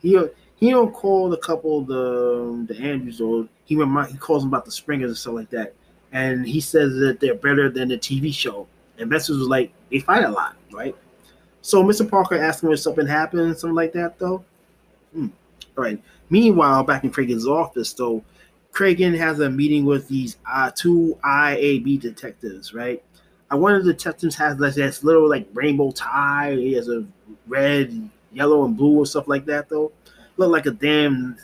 [0.00, 0.20] he
[0.56, 4.64] he don't call a couple the the Andrews or he remind he calls them about
[4.64, 5.74] the Springers and stuff like that,
[6.10, 8.66] and he says that they're better than the TV show.
[8.98, 10.94] And Benson was like, they fight a lot, right?
[11.62, 12.08] So Mr.
[12.08, 14.44] Parker asked him if something happened, something like that, though.
[15.14, 15.28] Hmm.
[15.76, 16.02] All right.
[16.28, 18.22] Meanwhile, back in Cragen's office, though,
[18.72, 23.02] Cragen has a meeting with these uh, two IAB detectives, right?
[23.50, 26.54] And one of the detectives has like this little like rainbow tie.
[26.54, 27.06] He has a
[27.46, 29.92] red, yellow, and blue and stuff like that, though.
[30.38, 31.36] Look like a damn.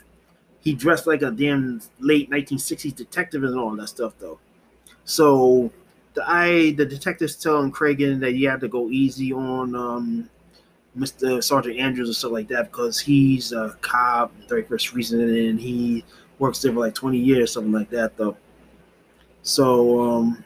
[0.61, 4.39] He dressed like a damn late 1960s detective and all that stuff, though.
[5.05, 5.71] So
[6.15, 10.31] the I the detectives telling Cragen that you have to go easy on um,
[10.97, 11.45] Mr.
[11.45, 16.05] Sergeant Andrews and stuff like that because he's a cop, 31st reason, and he
[16.39, 18.37] works there for like 20 years, something like that, though.
[19.43, 20.45] So, um,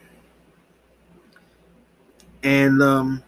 [2.42, 3.22] and um,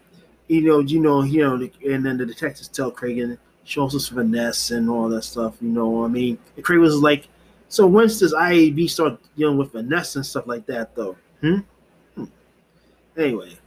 [0.48, 4.08] you know, you know, you know, and then the detectives tell Craig and shows us
[4.08, 5.56] finesse and all that stuff.
[5.60, 7.28] You know, I mean, Craig was like,
[7.68, 11.16] so once does IAB start dealing with finesse and stuff like that, though?
[11.40, 11.58] Hmm.
[12.14, 12.24] hmm.
[13.16, 13.58] Anyway,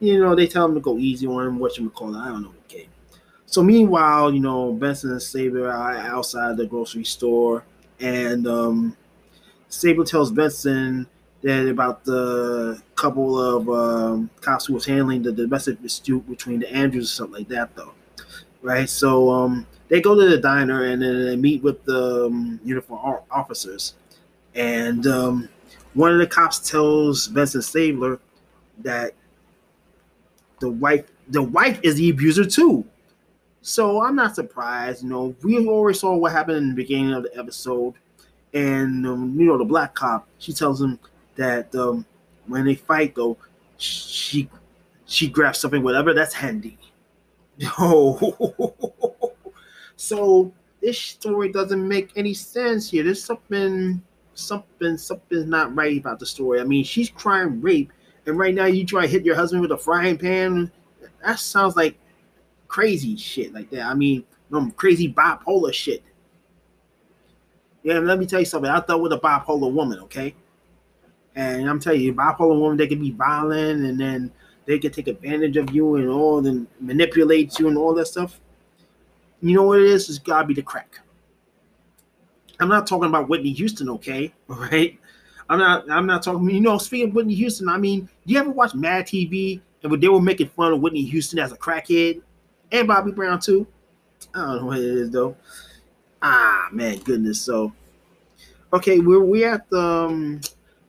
[0.00, 1.58] you know, they tell him to go easy on him.
[1.58, 2.18] What you call it?
[2.18, 2.54] I don't know.
[3.52, 7.66] So meanwhile, you know, Benson and Stabler are outside the grocery store,
[8.00, 8.96] and um,
[9.68, 11.06] Stabler tells Benson
[11.42, 16.72] that about the couple of um, cops who was handling the domestic dispute between the
[16.72, 17.92] Andrews or something like that, though.
[18.62, 18.88] Right.
[18.88, 23.20] So um, they go to the diner and then they meet with the um, uniform
[23.30, 23.96] officers,
[24.54, 25.50] and um,
[25.92, 28.18] one of the cops tells Benson Stabler
[28.78, 29.12] that
[30.60, 32.86] the wife the wife is the abuser too.
[33.62, 35.04] So I'm not surprised.
[35.04, 37.94] You know, we already saw what happened in the beginning of the episode,
[38.52, 40.26] and um, you know the black cop.
[40.38, 40.98] She tells him
[41.36, 42.04] that um,
[42.48, 43.36] when they fight, though,
[43.78, 44.50] she
[45.06, 46.76] she grabs something, whatever that's handy.
[47.78, 49.32] Oh,
[49.94, 53.04] so this story doesn't make any sense here.
[53.04, 54.02] There's something,
[54.34, 56.60] something, something's not right about the story.
[56.60, 57.92] I mean, she's crying rape,
[58.26, 60.72] and right now you try to hit your husband with a frying pan.
[61.24, 61.96] That sounds like
[62.72, 63.82] crazy shit like that.
[63.82, 66.02] I mean, um, crazy bipolar shit.
[67.82, 68.70] Yeah, let me tell you something.
[68.70, 70.34] I thought with a bipolar woman, okay?
[71.34, 74.32] And I'm telling you, bipolar woman, they can be violent and then
[74.64, 78.40] they can take advantage of you and all and manipulate you and all that stuff.
[79.42, 80.08] You know what it is?
[80.08, 80.98] It's gotta be the crack.
[82.58, 84.32] I'm not talking about Whitney Houston, okay?
[84.48, 84.98] All right.
[85.50, 88.40] I'm not I'm not talking, you know, speaking of Whitney Houston, I mean, do you
[88.40, 91.56] ever watch Mad TV and when they were making fun of Whitney Houston as a
[91.56, 92.22] crackhead?
[92.72, 93.66] And Bobby Brown too.
[94.34, 95.36] I don't know what it is though.
[96.22, 97.40] Ah man, goodness.
[97.40, 97.72] So
[98.72, 100.40] okay, we're we at the um,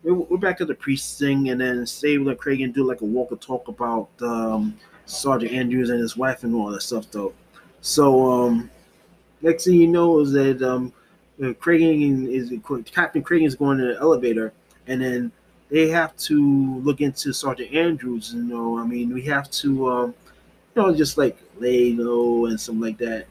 [0.02, 3.06] we're, we're back at the precinct, and then Stabler and Craig and do like a
[3.06, 7.34] walk and talk about um, Sergeant Andrews and his wife and all that stuff though.
[7.82, 8.70] So um,
[9.42, 10.94] next thing you know is that um,
[11.38, 12.54] Cragen is
[12.86, 14.54] Captain Cragen is going to the elevator,
[14.88, 15.32] and then
[15.70, 18.34] they have to look into Sergeant Andrews.
[18.34, 20.14] You know, I mean, we have to um,
[20.76, 23.26] you know, just like low and something like that.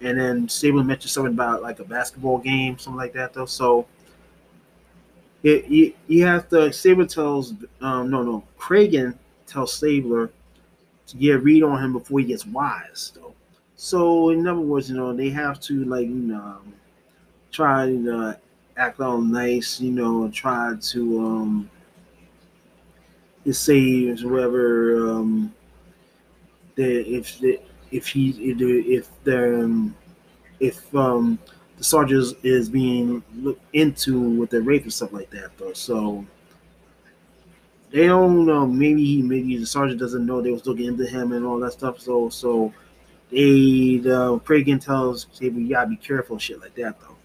[0.00, 3.46] And then Stabler mentioned something about like a basketball game, something like that, though.
[3.46, 3.86] So
[5.42, 9.16] it, you, have to, Stabler tells, um, no, no, Cragen
[9.46, 10.30] tells Stabler
[11.06, 13.34] to get read on him before he gets wise, though.
[13.76, 16.58] So, in other words, you know, they have to, like, you know,
[17.52, 18.36] try to
[18.76, 21.70] act all nice, you know, try to, um,
[23.50, 25.54] say whoever, um,
[26.76, 27.58] if the
[27.90, 29.94] if he if the if um,
[30.60, 31.38] if um
[31.76, 35.72] the sergeant is being looked into with the rape and stuff like that though.
[35.72, 36.26] So
[37.90, 38.66] they don't know.
[38.66, 41.72] Maybe he maybe the sergeant doesn't know they was looking into him and all that
[41.72, 42.00] stuff.
[42.00, 42.72] So so
[43.30, 47.16] they the Cragen tells Xavier, you gotta be careful, shit like that though.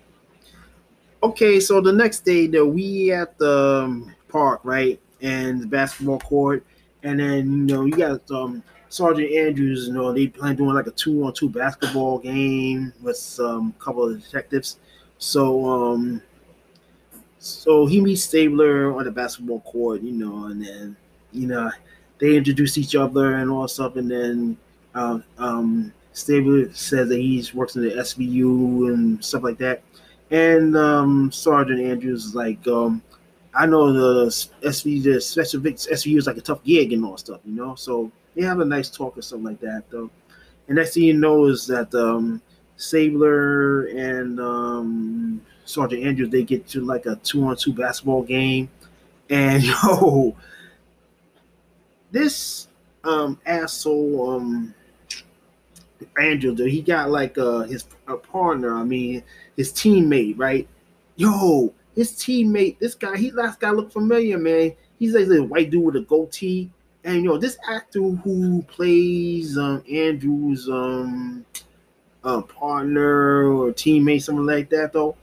[1.24, 4.99] Okay, so the next day though we at the um, park, right?
[5.22, 6.66] And the basketball court,
[7.03, 8.61] and then you know you got um
[8.94, 13.18] Sergeant Andrews, you know, they plan doing like a two on two basketball game with
[13.18, 14.78] some couple of detectives.
[15.18, 16.22] So um
[17.39, 20.96] so he meets Stabler on the basketball court, you know, and then
[21.32, 21.72] you know
[22.20, 24.58] they introduce each other and all stuff, and then
[24.94, 29.82] um, um, Stabler says that he works in the SVU and stuff like that,
[30.30, 33.02] and um, Sergeant Andrews is like, um,
[33.56, 34.26] I know the
[34.62, 38.12] SVU, the special SVU is like a tough gig and all stuff, you know, so
[38.36, 40.09] they have a nice talk or something like that, though.
[40.67, 42.41] And next thing you know is that um,
[42.77, 48.69] Stabler and um, Sergeant Andrews they get to like a two on two basketball game,
[49.29, 50.36] and yo,
[52.11, 52.67] this
[53.03, 54.73] um asshole um
[56.19, 58.75] Andrew, he got like uh his a partner.
[58.75, 59.23] I mean,
[59.55, 60.67] his teammate, right?
[61.15, 64.73] Yo, his teammate, this guy, he last guy look familiar, man.
[64.99, 66.71] He's like a white dude with a goatee.
[67.04, 71.45] And you know, this actor who plays um Andrew's um
[72.24, 75.16] uh, partner or teammate, something like that, though.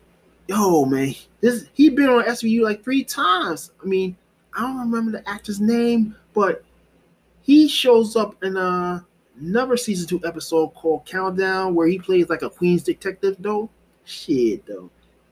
[0.46, 3.70] Yo, man, this he been on SVU like three times.
[3.82, 4.16] I mean,
[4.54, 6.64] I don't remember the actor's name, but
[7.42, 9.00] he shows up in uh,
[9.40, 13.70] another season two episode called Countdown, where he plays like a Queen's detective, though.
[14.04, 14.90] Shit, though.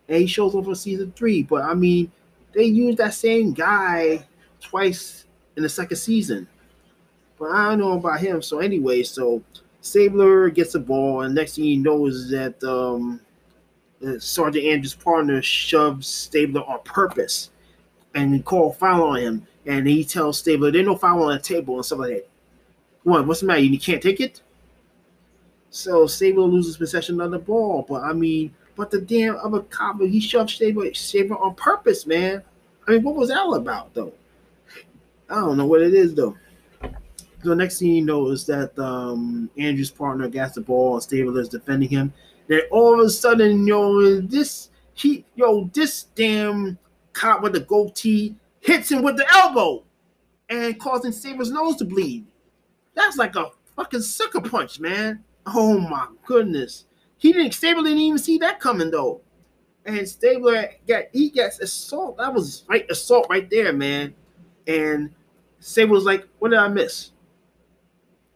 [0.09, 2.11] And he shows up for season three, but I mean,
[2.55, 4.27] they use that same guy
[4.61, 5.27] twice
[5.59, 6.49] in the second season.
[7.39, 8.41] But I don't know about him.
[8.41, 9.43] So anyway, so
[9.83, 13.21] Stabler gets the ball, and next thing he knows is that um,
[14.19, 17.51] Sergeant Andrews' partner shoves Stabler on purpose
[18.15, 19.47] and call foul on him.
[19.67, 22.29] And he tells Stabler, there's no foul on the table and stuff like that.
[23.03, 23.27] What?
[23.27, 23.61] What's the matter?
[23.61, 24.41] You can't take it?
[25.71, 27.85] So Stabler loses possession of the ball.
[27.87, 32.43] But I mean, but the damn other cop, he shoved Stabler, Stabler on purpose, man.
[32.87, 34.15] I mean, what was that all about, though?
[35.31, 36.37] I don't know what it is, though.
[37.45, 41.49] So next thing you know is that um, Andrew's partner gets the ball Stabler is
[41.49, 42.13] defending him.
[42.49, 46.79] Then all of a sudden, yo, this he yo, this damn
[47.13, 49.85] cop with the goatee hits him with the elbow
[50.49, 52.27] and causing Stabler's nose to bleed.
[52.95, 55.23] That's like a fucking sucker punch, man.
[55.47, 56.87] Oh my goodness.
[57.19, 59.21] He didn't Stabler didn't even see that coming though.
[59.85, 62.17] And Stabler got he gets assault.
[62.19, 64.15] That was right assault right there, man.
[64.67, 65.15] And
[65.61, 67.11] Stabler was like, what did I miss?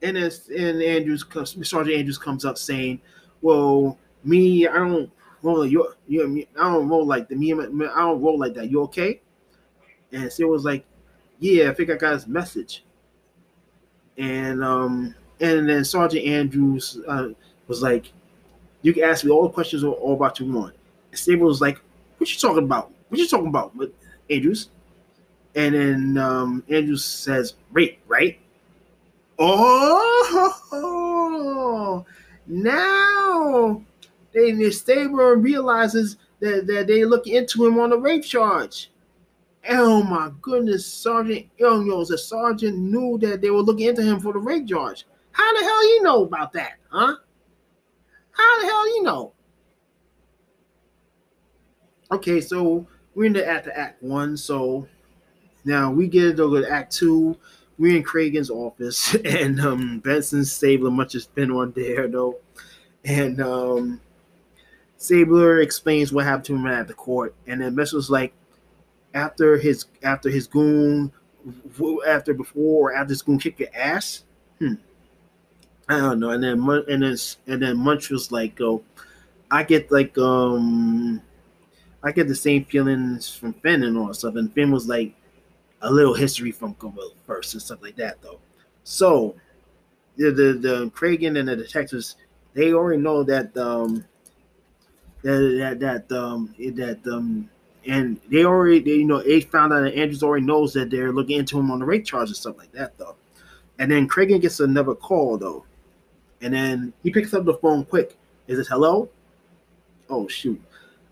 [0.03, 1.25] and then and Andrews
[1.63, 3.01] Sergeant Andrews comes up saying,
[3.41, 5.11] "Well, me, I don't
[5.43, 8.71] roll you, you, I don't roll like the me, I don't roll like that.
[8.71, 9.21] You okay?"
[10.13, 10.85] And Sid was like,
[11.41, 12.85] "Yeah, I think I got his message."
[14.19, 17.29] And um, and then Sergeant Andrews uh,
[17.67, 18.13] was like,
[18.83, 20.75] "You can ask me all the questions all, about you want."
[21.13, 21.81] And was like,
[22.19, 22.93] "What you talking about?
[23.09, 23.93] What you talking about?" With
[24.31, 24.71] Andrews,
[25.55, 28.39] and then um, Andrews says, "Rape, right?"
[29.39, 30.55] Oh,
[32.47, 33.83] now
[34.33, 38.91] they the Stabler realizes that, that they look into him on a rape charge.
[39.69, 44.33] Oh my goodness, Sergeant Ilnos, the sergeant knew that they were looking into him for
[44.33, 45.07] the rape charge.
[45.31, 47.15] How the hell you know about that, huh?
[48.33, 49.33] How the hell you know?
[52.11, 54.89] Okay, so we're in the the act one, so
[55.65, 57.37] now we get go to act two
[57.79, 62.39] we're in Cragen's office, and um, Benson Stabler much has been on there though,
[63.05, 64.01] and um,
[64.97, 68.33] Stabler explains what happened to him at the court, and then Benson's like,
[69.15, 71.13] after his after his goon,
[72.07, 74.25] after before or after his goon kick your ass,
[74.59, 74.75] hmm.
[75.89, 78.83] I don't know, and then and then and then Munch was like, "Oh,
[79.51, 81.21] I get like um,
[82.03, 85.15] I get the same feelings from Fin and all stuff." And Fin was like,
[85.83, 88.39] a little history from Gorilla first and stuff like that, though.
[88.85, 89.37] So
[90.17, 92.17] the the, the Cragen and the detectives
[92.55, 94.05] they already know that um
[95.23, 97.49] that that that um that um
[97.87, 101.13] and they already they, you know they found out that Andrews already knows that they're
[101.13, 103.17] looking into him on the rape charge and stuff like that though.
[103.79, 105.65] And then Cragen gets another call though,
[106.41, 108.17] and then he picks up the phone quick.
[108.47, 109.09] Is it hello?
[110.09, 110.61] Oh shoot!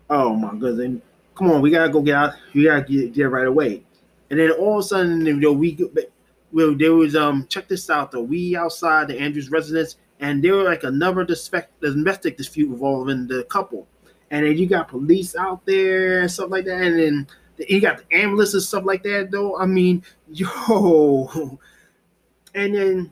[0.09, 1.01] Oh my goodness!
[1.35, 2.33] Come on, we gotta go get out.
[2.53, 3.83] We gotta get there right away.
[4.31, 5.77] And then all of a sudden, you know, we
[6.53, 8.21] well, there was um check this out though.
[8.21, 11.27] We outside the Andrews residence, and there were like another
[11.81, 13.87] domestic dispute involving the couple.
[14.31, 17.27] And then you got police out there and stuff like that, and then
[17.67, 19.31] you got the ambulance and stuff like that.
[19.31, 20.01] Though I mean,
[20.31, 21.59] yo,
[22.55, 23.11] and then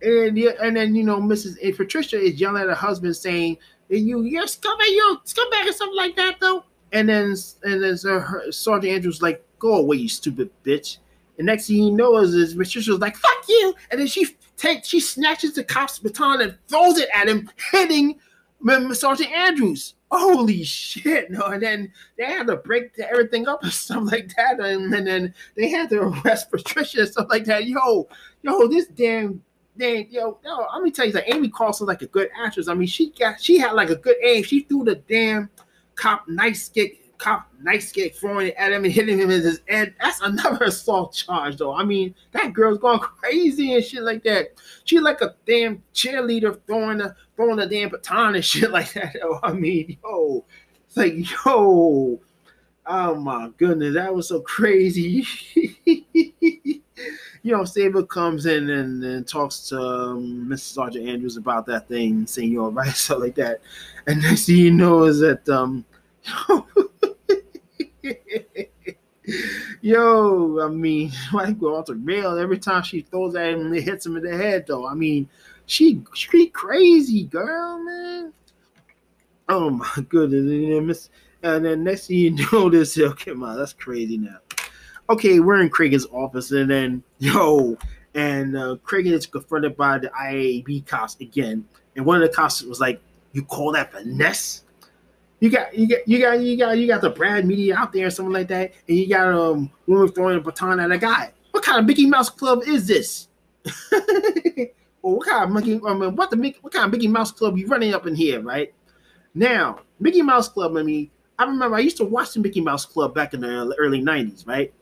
[0.00, 1.56] and yeah, and then you know, Mrs.
[1.62, 3.58] And Patricia is yelling at her husband saying,
[3.90, 6.64] "You, you're scumbag, you scumbag," or something like that, though.
[6.92, 7.34] And then
[7.64, 10.98] and then her, Sergeant Andrews like, Go away, you stupid bitch.
[11.38, 13.74] And next thing you know is, is was like, fuck you.
[13.90, 14.26] And then she
[14.58, 18.20] takes she snatches the cop's baton and throws it at him, hitting
[18.92, 19.94] Sergeant Andrews.
[20.10, 21.30] Holy shit.
[21.30, 24.60] No, and then they had to break everything up and stuff like that.
[24.60, 27.66] And, and then they had to arrest Patricia and stuff like that.
[27.66, 28.06] Yo,
[28.42, 29.42] yo, this damn
[29.78, 32.68] damn, yo, yo, let me tell you that Amy Carlson like a good actress.
[32.68, 34.44] I mean, she got she had like a good aim.
[34.44, 35.48] She threw the damn
[35.94, 39.60] cop nice kick cop nice kick throwing it at him and hitting him in his
[39.68, 39.94] head.
[40.00, 41.74] That's another assault charge, though.
[41.74, 44.54] I mean, that girl's going crazy and shit like that.
[44.84, 49.16] She like a damn cheerleader throwing a throwing a damn baton and shit like that.
[49.20, 49.40] Though.
[49.42, 50.44] I mean, yo,
[50.86, 52.20] it's like yo,
[52.86, 55.26] oh my goodness, that was so crazy.
[57.44, 60.74] you know, Saber comes in and, and talks to um, Mrs.
[60.74, 63.60] Sergeant Andrews about that thing, saying you're right, stuff like that.
[64.06, 65.84] And next thing you know is that um
[69.80, 73.76] Yo, I mean, like go off the rail every time she throws at him and
[73.76, 74.86] it hits him in the head, though.
[74.86, 75.28] I mean,
[75.66, 78.32] she she crazy girl, man.
[79.48, 81.10] Oh my goodness.
[81.42, 84.38] And then next thing you know, this okay, man, that's crazy now.
[85.10, 87.76] Okay, we're in Craig's office, and then yo,
[88.14, 91.66] and uh, is confronted by the IAB cops again.
[91.96, 93.00] And one of the cops was like,
[93.32, 94.63] You call that finesse?
[95.40, 98.06] You got you got you got you got you got the Brad media out there
[98.06, 101.32] or something like that, and you got um woman throwing a baton at a guy.
[101.50, 103.28] What kind of Mickey Mouse club is this?
[105.02, 105.80] or what kind of Mickey?
[105.86, 108.40] I mean, what the what kind of Mickey Mouse club you running up in here,
[108.40, 108.72] right?
[109.34, 110.76] Now, Mickey Mouse Club.
[110.76, 113.74] I mean, I remember I used to watch the Mickey Mouse Club back in the
[113.78, 114.72] early '90s, right?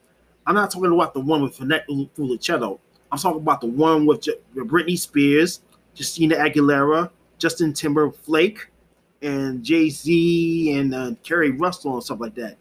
[0.46, 2.78] I'm not talking about the one with Annette Funicello.
[3.10, 5.62] I'm talking about the one with Britney Spears,
[5.94, 8.68] Christina Aguilera, Justin Timberlake,
[9.22, 12.56] and JC and uh, Keri Russell and stuff like that.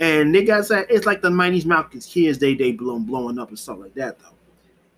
[0.00, 3.50] And they got that it's like the '90s Malcolm's kids, they they blowing blowing up
[3.50, 4.26] and stuff like that though.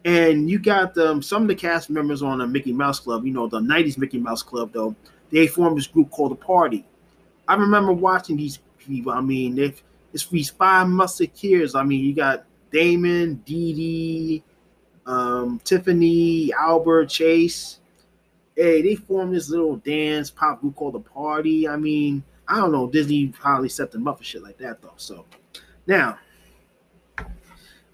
[0.04, 3.32] And you got um, some of the cast members on the Mickey Mouse Club, you
[3.32, 4.94] know, the '90s Mickey Mouse Club though.
[5.30, 6.84] They formed this group called the Party.
[7.48, 9.12] I remember watching these people.
[9.12, 9.82] I mean, if
[10.12, 11.74] it's these five musketeers.
[11.74, 14.42] I mean, you got Damon, Dee Dee,
[15.06, 17.78] um, Tiffany, Albert, Chase
[18.56, 21.68] hey, they formed this little dance pop group called the Party.
[21.68, 22.88] I mean, I don't know.
[22.88, 24.94] Disney probably set them up for shit like that though.
[24.96, 25.24] So
[25.86, 26.18] now,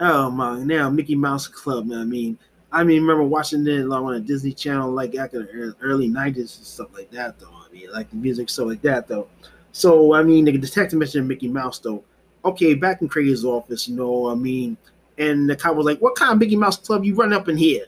[0.00, 1.90] oh my, now Mickey Mouse Club.
[1.92, 2.38] I mean,
[2.70, 6.09] I mean, remember watching it like, on a Disney Channel like back in the early
[6.09, 7.54] '90s and stuff like that though.
[7.54, 9.28] I mean, like the music stuff like that though.
[9.72, 12.04] So I mean, the detective mentioned Mickey Mouse though.
[12.44, 14.76] Okay, back in Craig's office, you know, I mean,
[15.18, 17.56] and the cop was like, "What kind of Mickey Mouse club you run up in
[17.56, 17.86] here?"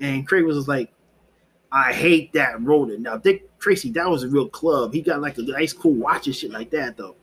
[0.00, 0.93] And Craig was like,
[1.74, 3.00] I hate that rodent.
[3.00, 4.94] Now, Dick Tracy, that was a real club.
[4.94, 7.16] He got like a nice, cool watch and shit like that, though.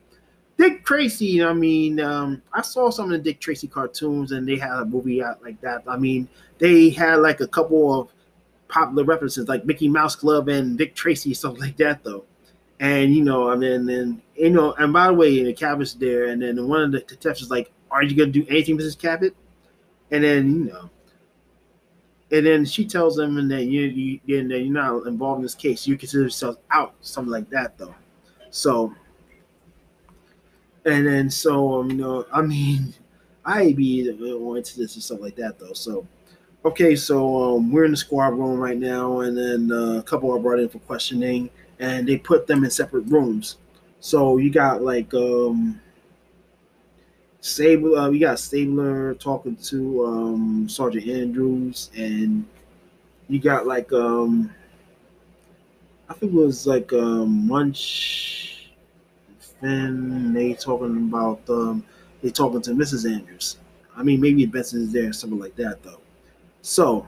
[0.58, 4.58] Dick Tracy, I mean, um, I saw some of the Dick Tracy cartoons and they
[4.58, 5.84] had a movie out like that.
[5.88, 6.28] I mean,
[6.58, 8.10] they had like a couple of
[8.68, 12.26] popular references like Mickey Mouse Club and Dick Tracy, something like that, though.
[12.82, 16.26] And you know, I mean, and you know, and by the way, the Cabot's there,
[16.26, 18.98] and then one of the detectives was like, "Are you gonna do anything, Mrs.
[18.98, 19.34] Cabot?"
[20.10, 20.90] And then you know,
[22.32, 25.44] and then she tells him, and then you, you and then you're not involved in
[25.44, 25.86] this case.
[25.86, 27.94] You consider yourself out, something like that, though.
[28.52, 28.94] So,
[30.86, 32.94] and then so um, you know, I mean,
[33.46, 35.74] I be into this and stuff like that, though.
[35.74, 36.08] So,
[36.64, 40.34] okay, so um, we're in the squad room right now, and then uh, a couple
[40.34, 43.58] are brought in for questioning, and they put them in separate rooms.
[44.00, 45.80] So you got like um
[47.42, 52.46] Stabler, uh, we got Stabler talking to um, Sergeant Andrews, and
[53.28, 54.54] you got like um,
[56.08, 58.70] I think it was like um, Munch,
[59.60, 60.34] Fin.
[60.34, 61.84] They talking about um,
[62.22, 63.12] they talking to Mrs.
[63.12, 63.58] Andrews.
[63.98, 66.00] I mean, maybe Benson is there, something like that, though.
[66.62, 67.08] So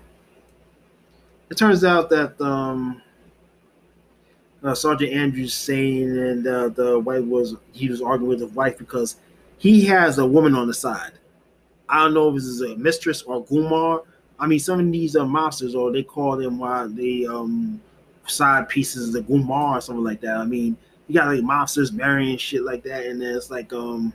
[1.52, 3.04] it turns out that um,
[4.64, 8.80] uh, Sergeant Andrews saying and uh, the wife was he was arguing with his wife
[8.80, 9.18] because
[9.58, 11.12] he has a woman on the side.
[11.90, 14.04] I don't know if this is a mistress or Gumar.
[14.40, 17.82] I mean, some of these are monsters, or they call them why they um
[18.26, 20.38] side pieces, the Gumar or something like that.
[20.38, 20.78] I mean,
[21.08, 24.14] you got like monsters marrying shit like that, and then it's like um,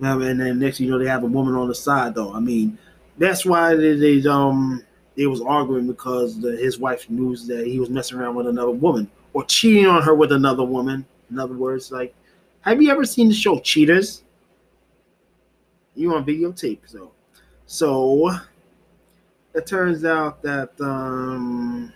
[0.00, 2.32] and then next you know they have a woman on the side though.
[2.32, 2.78] I mean,
[3.18, 4.82] that's why they, they um
[5.16, 8.72] they was arguing because the, his wife knew that he was messing around with another
[8.72, 11.06] woman or cheating on her with another woman.
[11.30, 12.14] In other words, like
[12.64, 14.22] have you ever seen the show Cheaters?
[15.94, 17.12] You on videotape, so
[17.66, 18.30] so
[19.54, 21.92] it turns out that um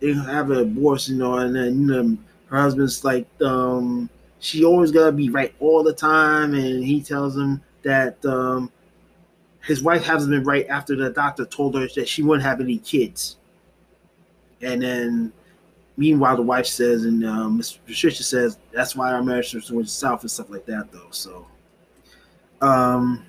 [0.00, 4.08] they have a abortion, you know, and then you know her husband's like um
[4.40, 8.72] she always gotta be right all the time, and he tells him that um
[9.64, 12.78] his wife hasn't been right after the doctor told her that she wouldn't have any
[12.78, 13.36] kids.
[14.62, 15.32] And then
[15.98, 20.30] Meanwhile, the wife says, and um, Patricia says, that's why our marriage went south and
[20.30, 21.08] stuff like that, though.
[21.10, 21.44] So,
[22.60, 23.26] um,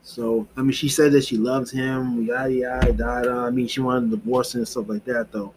[0.00, 3.30] so I mean, she said that she loves him, yada yada yada.
[3.30, 5.52] I mean, she wanted a divorce and stuff like that, though.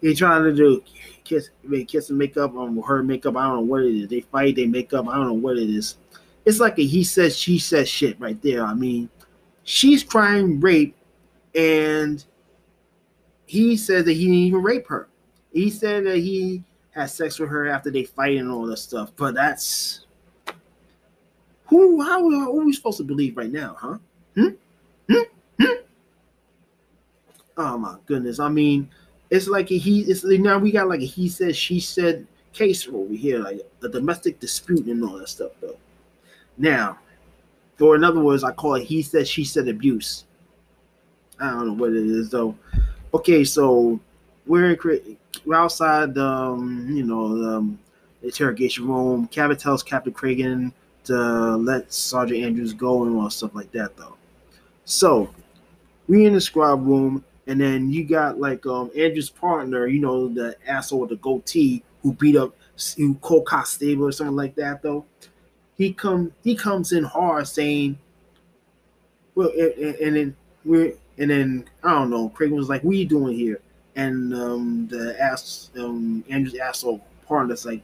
[0.00, 0.82] he trying to do
[1.24, 3.36] kiss, make kiss and makeup on her makeup.
[3.36, 4.08] I don't know what it is.
[4.08, 5.06] They fight, they make up.
[5.08, 5.98] I don't know what it is.
[6.46, 8.64] It's like a he says, she says shit right there.
[8.64, 9.10] I mean,
[9.64, 10.96] she's crying rape,
[11.54, 12.24] and
[13.48, 15.08] he said that he didn't even rape her.
[15.52, 19.12] He said that he had sex with her after they fight and all that stuff.
[19.16, 20.06] But that's
[21.66, 22.02] who?
[22.02, 23.98] How, how are we supposed to believe right now, huh?
[24.34, 24.48] Hmm?
[25.10, 25.22] Hmm?
[25.60, 25.72] Hmm?
[27.56, 28.38] Oh my goodness!
[28.38, 28.90] I mean,
[29.30, 30.02] it's like a he.
[30.02, 33.88] It's now we got like a he said, she said case over here, like a
[33.88, 35.76] domestic dispute and all that stuff, though.
[36.58, 36.98] Now,
[37.80, 40.24] or in other words, I call it he said, she said abuse.
[41.40, 42.56] I don't know what it is though.
[43.14, 43.98] Okay, so
[44.46, 44.76] we're
[45.46, 47.24] we're outside the um, you know
[47.56, 47.78] um,
[48.22, 49.26] interrogation room.
[49.28, 50.72] Cabot tells Captain Cragen
[51.04, 54.16] to let Sergeant Andrews go and all stuff like that though.
[54.84, 55.34] So
[56.06, 60.28] we in the squad room, and then you got like um Andrew's partner, you know,
[60.28, 62.54] the asshole with the goatee who beat up
[62.98, 65.06] who Cole Stable or something like that though.
[65.78, 67.98] He come he comes in hard saying,
[69.34, 72.28] well, and, and then we're and then I don't know.
[72.30, 73.60] Craig was like, "What are you doing here?"
[73.96, 77.82] And um, the ass um, Andrew's asshole partner partner's like,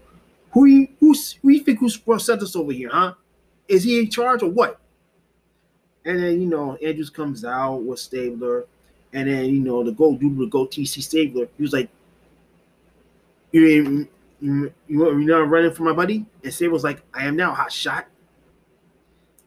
[0.52, 3.14] "Who you who's who you think who's sent us over here, huh?
[3.68, 4.80] Is he in charge or what?"
[6.04, 8.66] And then you know Andrews comes out with Stabler,
[9.12, 11.48] and then you know the go dude with go TC Stabler.
[11.56, 11.88] He was like,
[13.52, 14.08] "You you
[14.40, 18.06] you you not running for my buddy?" And Stabler's like, "I am now, hot shot."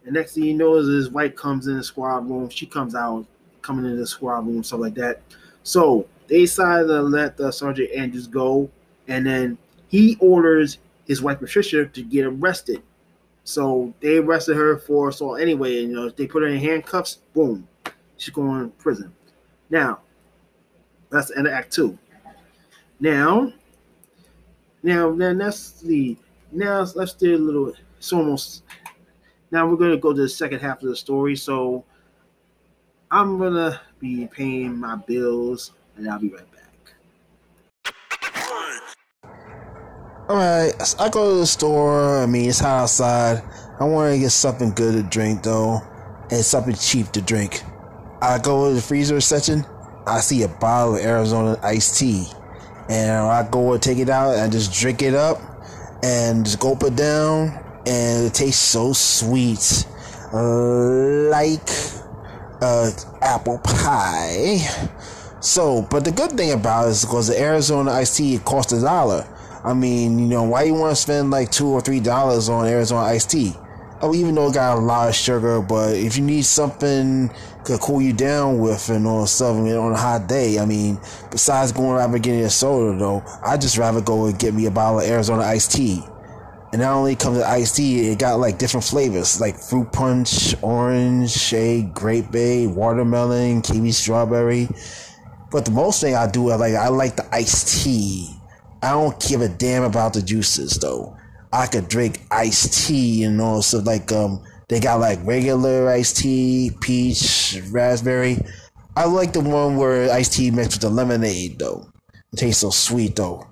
[0.06, 2.50] And next thing you know is his wife comes in the squad room.
[2.50, 3.26] She comes out
[3.68, 5.22] coming into the squad room, stuff like that.
[5.64, 8.70] So they decided to let the Sergeant Andrews go,
[9.10, 9.58] and then
[9.90, 12.82] he orders his wife Patricia to get arrested.
[13.44, 17.20] So they arrested her for assault anyway, and you know they put her in handcuffs.
[17.34, 17.68] Boom,
[18.16, 19.14] she's going to prison.
[19.70, 20.00] Now,
[21.10, 21.98] that's the end of Act Two.
[23.00, 23.52] Now,
[24.84, 26.18] now, then that's the
[26.52, 27.74] now let's do a little.
[27.98, 28.64] It's almost
[29.52, 31.36] now we're going to go to the second half of the story.
[31.36, 31.84] So
[33.10, 36.64] I'm gonna be paying my bills, and I'll be right back.
[40.28, 42.22] All right, I go to the store.
[42.22, 43.42] I mean, it's hot outside.
[43.80, 45.80] I want to get something good to drink though,
[46.32, 47.64] and something cheap to drink.
[48.22, 49.66] I go to the freezer section.
[50.06, 52.26] I see a bottle of Arizona iced tea,
[52.90, 55.40] and I go and take it out and just drink it up,
[56.04, 59.86] and just gulp it down, and it tastes so sweet,
[60.34, 61.70] like
[62.62, 62.92] uh,
[63.22, 64.60] apple pie.
[65.40, 68.82] So, but the good thing about it is because the Arizona iced tea costs a
[68.82, 69.28] dollar.
[69.64, 72.66] I mean, you know, why you want to spend like two or three dollars on
[72.66, 73.54] Arizona iced tea?
[74.00, 77.32] Oh, even though it got a lot of sugar, but if you need something
[77.66, 81.00] to cool you down with and all stuff on a hot day, I mean,
[81.32, 84.68] besides going around and getting a soda though, I just rather go and get me
[84.68, 86.04] a bottle of Arizona iced tea.
[86.74, 90.56] And not only comes with iced tea, it got like different flavors like fruit punch,
[90.62, 94.68] orange, shade, grape bay, watermelon, kiwi, strawberry.
[95.50, 98.30] But the most thing I do, I like, I like the iced tea.
[98.82, 101.16] I don't give a damn about the juices though.
[101.54, 106.18] I could drink iced tea and all so like um they got like regular iced
[106.18, 108.38] tea, peach, raspberry.
[108.96, 111.90] I like the one where iced tea mixed with the lemonade though.
[112.34, 113.48] It tastes so sweet though.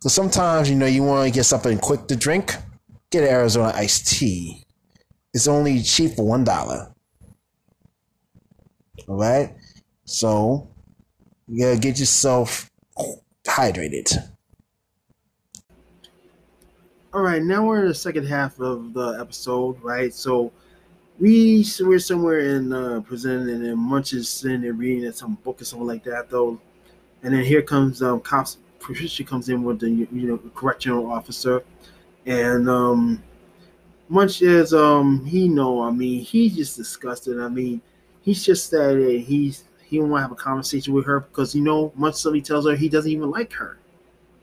[0.00, 2.54] So sometimes, you know, you want to get something quick to drink,
[3.10, 4.64] get Arizona iced tea.
[5.34, 6.94] It's only cheap for one dollar.
[9.08, 9.54] All right,
[10.04, 10.68] so
[11.48, 12.70] you gotta get yourself
[13.44, 14.30] hydrated.
[17.12, 20.14] All right, now we're in the second half of the episode, right?
[20.14, 20.52] So
[21.18, 25.60] we we're somewhere in uh, prison, and then Munch is sitting there reading some book
[25.60, 26.60] or something like that, though.
[27.24, 31.62] And then here comes um, cops Patricia comes in with the you know correctional officer,
[32.26, 33.22] and um,
[34.08, 37.40] much as um he know, I mean, he's just disgusted.
[37.40, 37.80] I mean,
[38.22, 41.62] he's just that he's he don't want to have a conversation with her because you
[41.62, 43.78] know much so he tells her he doesn't even like her.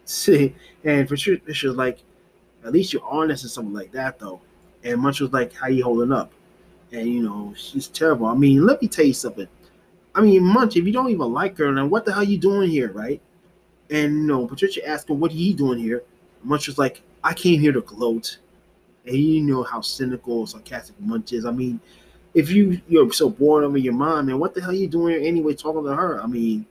[0.05, 1.99] See, and Patricia's like,
[2.65, 4.41] at least you're honest and something like that though.
[4.83, 6.31] And Munch was like, "How you holding up?"
[6.91, 8.27] And you know, she's terrible.
[8.27, 9.47] I mean, let me tell you something.
[10.13, 12.69] I mean, Munch, if you don't even like her, then what the hell you doing
[12.69, 13.21] here, right?
[13.89, 16.03] And no, Patricia asked him, "What are you doing here?"
[16.43, 18.37] Munch was like, "I came here to gloat."
[19.05, 21.45] And you know how cynical, sarcastic Munch is.
[21.45, 21.79] I mean,
[22.33, 25.15] if you you're so bored over your mom, man, what the hell are you doing
[25.15, 25.53] here anyway?
[25.53, 26.21] Talking to her.
[26.21, 26.65] I mean,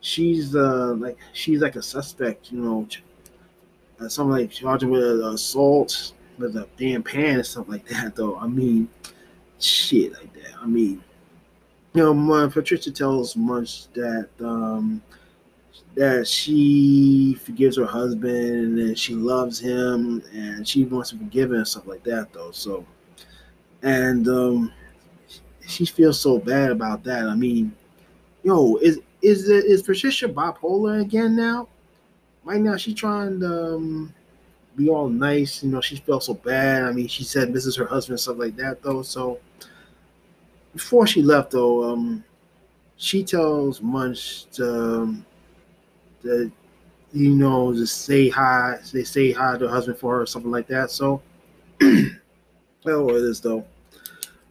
[0.00, 2.88] she's uh like she's like a suspect, you know,
[4.00, 8.16] uh, something like charging with assault with a damn pan or something like that.
[8.16, 8.88] Though I mean,
[9.58, 10.54] shit like that.
[10.60, 11.02] I mean,
[11.94, 15.02] you know, Patricia tells Munch that um
[15.94, 21.58] that she forgives her husband and she loves him and she wants to forgive him
[21.58, 22.50] and stuff like that though.
[22.52, 22.86] So
[23.82, 24.72] and um
[25.66, 27.26] she feels so bad about that.
[27.26, 27.74] I mean,
[28.42, 31.68] yo, is is is Patricia bipolar again now?
[32.44, 34.14] Right now she's trying to um,
[34.76, 36.84] be all nice, you know, she felt so bad.
[36.84, 39.02] I mean, she said this is her husband and stuff like that though.
[39.02, 39.38] So
[40.72, 42.24] before she left though, um
[42.96, 45.26] she tells Munch to um,
[46.22, 46.50] that
[47.12, 50.50] you know just say hi they say hi to her husband for her or something
[50.50, 50.90] like that.
[50.90, 51.22] So
[51.82, 53.64] oh it is though.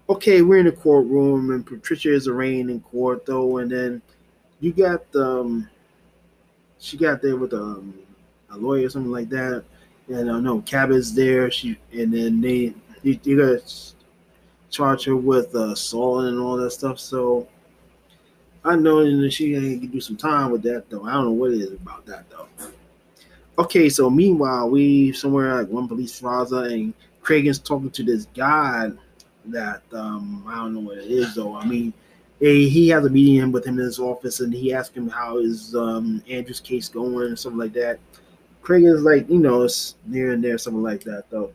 [0.10, 4.02] Okay we're in the courtroom and patricia is arraigned in court though and then
[4.60, 5.70] you got um
[6.80, 7.94] she got there with um,
[8.52, 9.64] a lawyer or something like that
[10.08, 11.52] and i know cabot's there.
[11.52, 13.62] She and then they you, you gotta
[14.70, 17.00] charge her with uh, assault and all that stuff.
[17.00, 17.48] So
[18.64, 21.06] I know that she can do some time with that though.
[21.06, 22.48] I don't know what it is about that though.
[23.58, 28.26] Okay, so meanwhile, we somewhere like one police plaza and Craig is talking to this
[28.36, 28.92] guy
[29.46, 31.56] that um I don't know what it is though.
[31.56, 31.94] I mean,
[32.40, 35.74] he has a meeting with him in his office and he asked him how his
[35.76, 38.00] um Andrew's case going and something like that.
[38.62, 41.54] Craig is like, you know, it's near and there, something like that though.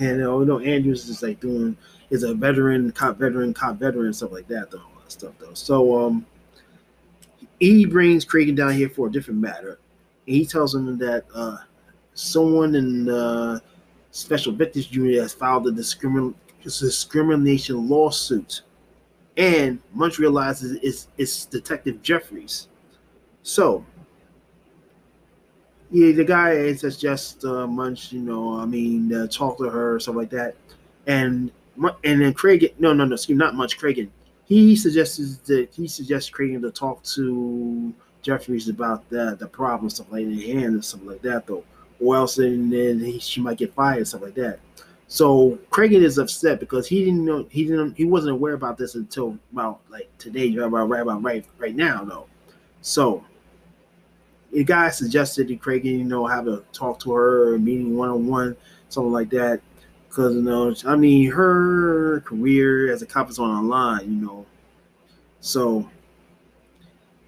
[0.00, 1.78] And you know, Andrews is like doing
[2.10, 5.54] is a veteran, cop veteran, cop veteran, stuff like that though stuff though.
[5.54, 6.26] So um,
[7.60, 9.78] he brings Cragen down here for a different matter.
[10.26, 11.58] And he tells him that uh,
[12.14, 13.62] someone in the
[14.10, 18.62] Special Victims Unit has filed a discrimin- discrimination lawsuit,
[19.36, 22.68] and Munch realizes it's, it's Detective Jeffries.
[23.42, 23.84] So
[25.90, 29.98] yeah, the guy is just uh, Munch, you know, I mean, uh, talk to her,
[29.98, 30.54] stuff like that,
[31.06, 31.50] and
[32.04, 34.08] and then Craig, no, no, no, excuse not Munch, Cragen
[34.48, 37.92] he suggests that he suggests Cragen to talk to
[38.22, 41.64] Jeffries about the the problem stuff like hand and stuff like that though,
[42.00, 44.58] or else and then he, she might get fired stuff like that.
[45.06, 48.94] So Cragen is upset because he didn't know he didn't he wasn't aware about this
[48.94, 52.26] until about like today, about right about right right now though.
[52.80, 53.24] So
[54.50, 58.26] the guy suggested that Cragen, you know, have a talk to her, meeting one on
[58.26, 58.56] one,
[58.88, 59.60] something like that
[60.08, 64.26] because you know, I mean, her career as a cop is on the line, you
[64.26, 64.46] know.
[65.40, 65.88] So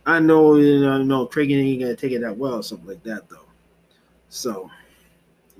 [0.07, 2.89] I know, you know, you know Craig ain't gonna take it that well, or something
[2.89, 3.47] like that, though.
[4.28, 4.70] So,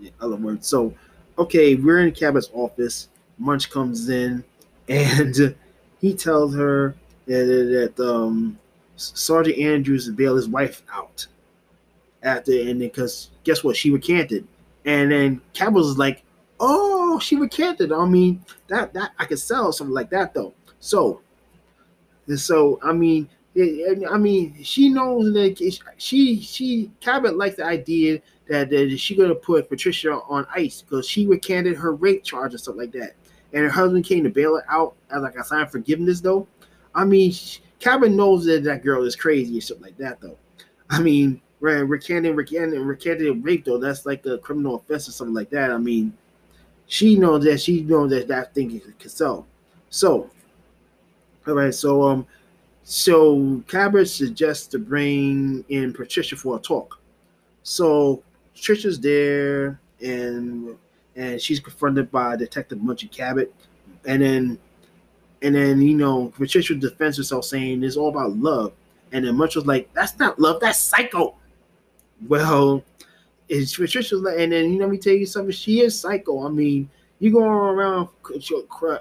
[0.01, 0.95] in other words, so
[1.39, 3.09] okay, we're in Cabot's office.
[3.39, 4.45] Munch comes in,
[4.89, 5.55] and
[6.01, 6.95] he tells her
[7.27, 8.59] that, that um,
[8.97, 11.27] Sergeant Andrews bailed his wife out
[12.23, 14.47] after, and because guess what, she recanted,
[14.85, 16.25] and then Cabot was like,
[16.61, 17.93] oh, she recanted.
[17.93, 20.55] I mean, that that I could sell something like that though.
[20.79, 21.21] So,
[22.27, 27.65] and so I mean, it, I mean, she knows that she she Cabot likes the
[27.65, 32.53] idea that, that she gonna put Patricia on ice because she recanted her rape charge
[32.53, 33.15] and stuff like that,
[33.53, 36.47] and her husband came to bail her out as like a sign of forgiveness though.
[36.95, 37.33] I mean,
[37.81, 40.37] Cabot knows that that girl is crazy or something like that though.
[40.89, 45.35] I mean, Right, recanting, recanting, recanting rape though, that's like a criminal offense or something
[45.35, 45.71] like that.
[45.71, 46.15] I mean,
[46.91, 49.47] she knows that she knows that that thing can sell.
[49.91, 50.29] So,
[51.47, 51.73] all right.
[51.73, 52.27] So, um,
[52.83, 56.99] so Cabot suggests to bring in Patricia for a talk.
[57.63, 58.25] So
[58.55, 60.77] Patricia's there, and
[61.15, 63.55] and she's confronted by Detective Munchie Cabot,
[64.05, 64.59] and then
[65.43, 68.73] and then you know Patricia defends herself saying it's all about love,
[69.13, 71.37] and then Munch was like, "That's not love, that's psycho."
[72.27, 72.83] Well,
[73.51, 75.51] is Patricia, and then you know, let me tell you something.
[75.51, 76.47] She is psycho.
[76.47, 76.89] I mean,
[77.19, 78.09] you going around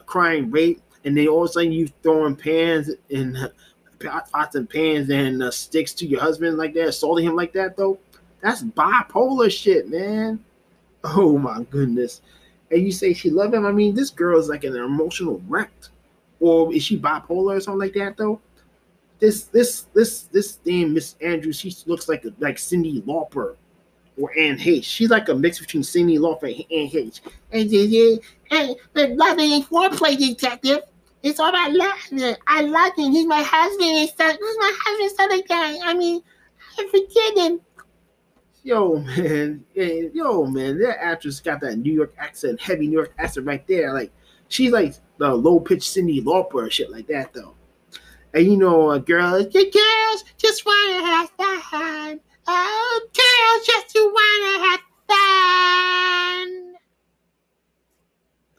[0.07, 3.37] crying rape, and then all of a sudden you throwing pans and
[3.99, 7.77] pots and pans and uh, sticks to your husband like that, assaulting him like that.
[7.77, 7.99] Though
[8.41, 10.43] that's bipolar shit, man.
[11.03, 12.21] Oh my goodness.
[12.71, 13.65] And you say she love him.
[13.65, 15.71] I mean, this girl is like an emotional wreck,
[16.39, 18.17] or is she bipolar or something like that?
[18.17, 18.41] Though
[19.19, 23.55] this this this this thing, Miss Andrews, she looks like like Cyndi Lauper
[24.19, 24.83] or Anne Heche.
[24.83, 27.21] She's like a mix between Cyndi Lauper and Anne Heche.
[27.51, 28.19] And, and,
[28.51, 30.81] and, and love ain't foreplay detective.
[31.21, 32.37] It's all about love.
[32.47, 33.11] I love him.
[33.11, 34.31] He's my husband and stuff.
[34.31, 35.79] He's my husband son guy.
[35.83, 36.21] I mean,
[36.77, 37.61] I forget him.
[38.63, 39.65] Yo, man.
[39.75, 40.79] Yo, man.
[40.79, 43.93] That actress got that New York accent, heavy New York accent right there.
[43.93, 44.11] Like,
[44.47, 47.53] she's like the low pitched Cyndi Lauper or shit like that, though.
[48.33, 52.19] And you know, a girl, the girls just want to have fun.
[52.51, 56.73] Oh, girls just wanna have fun.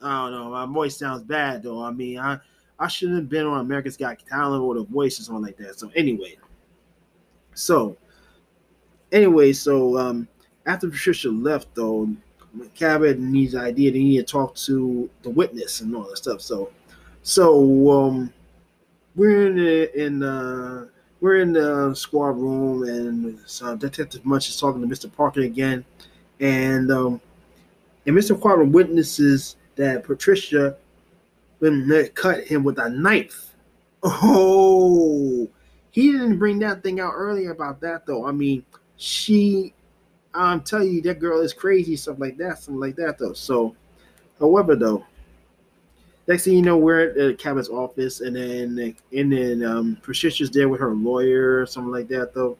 [0.01, 0.49] I don't know.
[0.49, 1.83] My voice sounds bad though.
[1.83, 2.39] I mean, I
[2.79, 5.77] I shouldn't have been on America's Got Talent or The Voice or something like that.
[5.77, 6.37] So anyway,
[7.53, 7.97] so
[9.11, 10.27] anyway, so um,
[10.65, 12.09] after Patricia left, though,
[12.73, 13.91] Cabot needs an idea.
[13.91, 16.41] They need to talk to the witness and all that stuff.
[16.41, 16.71] So,
[17.23, 18.33] so um,
[19.15, 20.87] we're in the, in uh,
[21.21, 25.11] we're in the squad room, and so Detective Munch is talking to Mr.
[25.15, 25.85] Parker again,
[26.39, 27.21] and um,
[28.05, 28.39] and Mr.
[28.39, 30.75] Parker witnesses that Patricia
[32.15, 33.47] cut him with a knife.
[34.03, 35.47] Oh,
[35.91, 38.25] he didn't bring that thing out earlier about that though.
[38.25, 38.65] I mean,
[38.97, 39.75] she,
[40.33, 43.33] I'm telling you, that girl is crazy, stuff like that, something like that though.
[43.33, 43.75] So,
[44.39, 45.05] however though,
[46.31, 50.49] next thing you know, we're at the Cabot's office, and then and then um, Patricia's
[50.49, 52.57] there with her lawyer, or something like that though,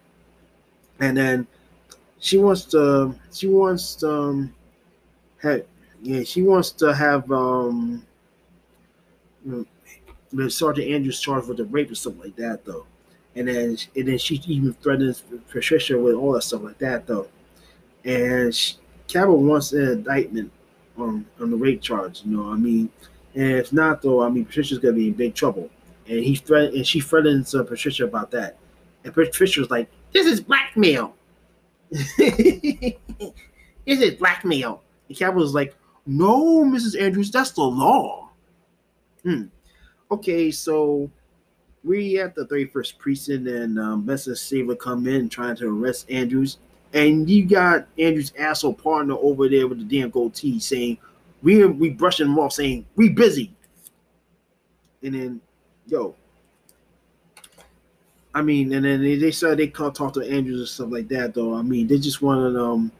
[0.99, 1.47] and then
[2.19, 4.53] she wants to she wants to um,
[5.41, 5.63] have
[6.01, 8.05] yeah she wants to have um
[10.47, 12.85] Sergeant Andrews charged with the rape or something like that, though.
[13.35, 17.27] And then, and then she even threatens Patricia with all that stuff like that, though.
[18.05, 18.75] And she,
[19.07, 20.51] Cabot wants an indictment
[20.97, 22.21] on on the rape charge.
[22.23, 22.89] You know, I mean,
[23.35, 25.69] and if not, though, I mean, Patricia's gonna be in big trouble.
[26.07, 28.57] And he threat and she threatens uh, Patricia about that.
[29.03, 31.15] And Patricia's like, "This is blackmail.
[31.89, 32.95] this
[33.85, 35.75] is blackmail." And was like,
[36.05, 36.99] "No, Mrs.
[36.99, 38.29] Andrews, that's the law."
[39.23, 39.43] Hmm.
[40.11, 41.09] Okay, so
[41.83, 46.57] we at the 31st precinct, and um, Benson Stabler come in trying to arrest Andrews,
[46.93, 50.97] and you got Andrews' asshole partner over there with the damn goatee saying,
[51.41, 53.53] "We we brushing him off, saying we busy,"
[55.03, 55.41] and then,
[55.87, 56.15] yo.
[58.33, 61.09] I mean, and then they, they said they can't talk to Andrews and stuff like
[61.09, 61.53] that, though.
[61.53, 62.91] I mean, they just want to, um,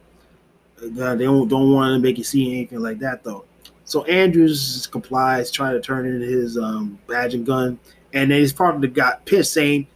[0.78, 3.46] uh, they don't don't want to make it see anything like that, though.
[3.84, 7.78] So Andrews complies, trying to turn in his um, badge and gun,
[8.12, 9.86] and then his partner got pissed, saying,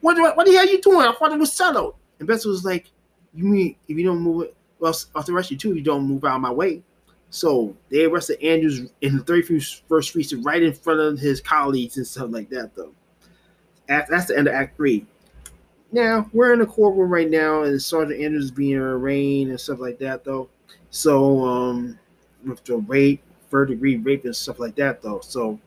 [0.00, 1.06] "What, what, what the hell are you doing?
[1.06, 2.88] I thought it was settled." And Benson was like,
[3.34, 5.74] "You mean if you don't move it, well, I'll arrest you too.
[5.74, 6.82] You don't move out of my way."
[7.34, 12.06] So they arrested Andrews in the 31st precinct right in front of his colleagues and
[12.06, 12.94] stuff like that, though.
[13.88, 15.04] That's the end of Act Three.
[15.90, 19.80] Now we're in the courtroom right now, and Sergeant Andrews is being arraigned and stuff
[19.80, 20.48] like that, though.
[20.90, 21.98] So um,
[22.46, 23.20] with the rape,
[23.50, 25.18] third degree rape and stuff like that, though.
[25.18, 25.58] So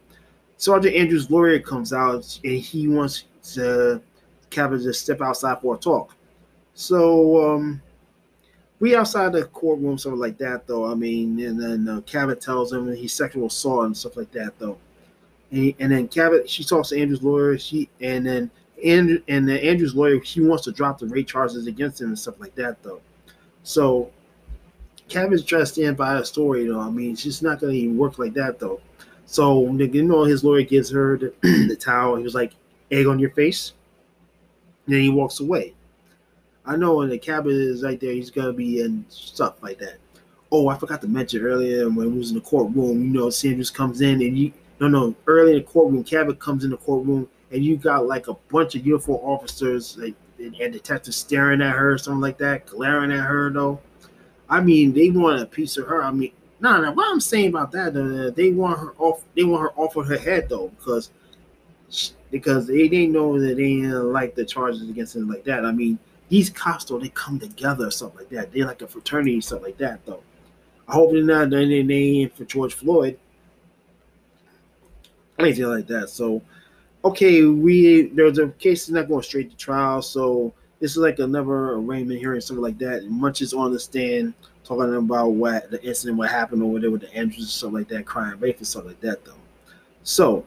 [0.56, 4.02] Sergeant Andrews' lawyer comes out and he wants to
[4.52, 6.16] Cabot to step outside for a talk.
[6.76, 7.82] So um,
[8.80, 10.86] we outside the courtroom, something like that, though.
[10.86, 14.58] I mean, and then uh, Cabot tells him he's sexual assault and stuff like that,
[14.60, 14.78] though.
[15.52, 17.58] And, he, and then Cabot, she talks to Andrew's lawyer.
[17.58, 18.52] She and then
[18.84, 22.20] Andrew and then Andrew's lawyer, she wants to drop the rape charges against him and
[22.20, 23.02] stuff like that, though.
[23.64, 24.12] So
[25.10, 26.80] Cabot's trying to stand by her story, though.
[26.80, 28.82] I mean, she's not going to even work like that, though.
[29.26, 31.34] So, you know, his lawyer gives her the,
[31.68, 32.16] the towel.
[32.16, 32.54] He was like,
[32.92, 33.74] egg on your face.
[34.86, 35.74] And then he walks away.
[36.68, 39.96] I know when the Cabot is right there, he's to be in stuff like that.
[40.52, 43.70] Oh, I forgot to mention earlier when we was in the courtroom, you know, Sanders
[43.70, 47.30] comes in and you, no, no, early in the courtroom, Cabot comes in the courtroom
[47.52, 51.98] and you got like a bunch of uniform officers like, and, detectives staring at her,
[51.98, 53.80] something like that, glaring at her, though.
[54.50, 56.04] I mean, they want a piece of her.
[56.04, 56.92] I mean, no, no.
[56.92, 59.24] What I'm saying about that, uh, they want her off.
[59.36, 61.12] They want her off of her head though, because
[62.32, 65.66] because they they know that they didn't like the charges against him like that.
[65.66, 66.00] I mean,
[66.30, 68.52] these cops though they come together or something like that.
[68.52, 70.24] They like a fraternity stuff like that though.
[70.88, 73.20] I hope they're not doing anything for George Floyd,
[75.38, 76.10] anything like that.
[76.10, 76.42] So,
[77.04, 81.20] okay, we there's a case is not going straight to trial, so this is like
[81.20, 83.04] another arraignment hearing, something like that.
[83.04, 86.92] And Munch is on the stand talking about what the incident, what happened over there
[86.92, 89.34] with the Andrews and stuff like that, crying rape and stuff like that, though.
[90.04, 90.46] So,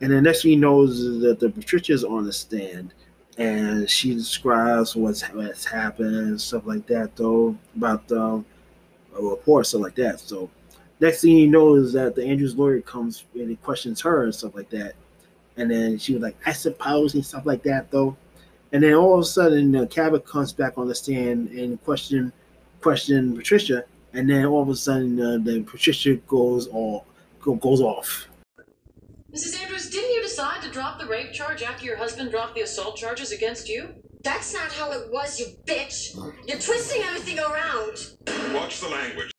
[0.00, 2.94] and the next thing he knows is that the Patricia's on the stand
[3.38, 8.44] and she describes what's what's happened and stuff like that, though, about the
[9.20, 10.20] report, stuff like that.
[10.20, 10.50] So,
[11.00, 14.34] next thing you know is that the Andrews lawyer comes and he questions her and
[14.34, 14.94] stuff like that.
[15.56, 18.16] And then she was like, I suppose, and stuff like that, though.
[18.72, 22.32] And then all of a sudden, uh, Cabot comes back on the stand and question
[22.80, 27.06] question Patricia, and then all of a sudden, uh, the Patricia goes all
[27.40, 28.28] go, goes off.
[29.34, 29.60] Mrs.
[29.60, 32.94] Andrews, didn't you decide to drop the rape charge after your husband dropped the assault
[32.94, 33.88] charges against you?
[34.22, 36.14] That's not how it was, you bitch.
[36.46, 38.12] You're twisting everything around.
[38.54, 39.32] Watch the language.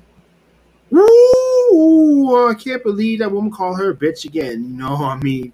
[0.91, 2.49] Woo!
[2.49, 4.65] I can't believe that woman called her a bitch again.
[4.65, 5.53] You know, I mean,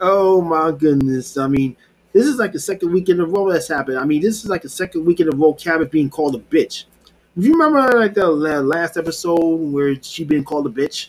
[0.00, 1.36] oh my goodness.
[1.36, 1.76] I mean,
[2.12, 3.98] this is like the second week in a row that's happened.
[3.98, 6.38] I mean, this is like the second week in a row Cabot being called a
[6.38, 6.84] bitch.
[7.36, 11.08] Do you remember like the last episode where she been called a bitch?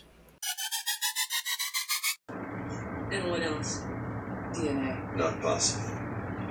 [3.12, 3.82] And what else?
[4.52, 5.16] DNA.
[5.16, 5.88] Not possible.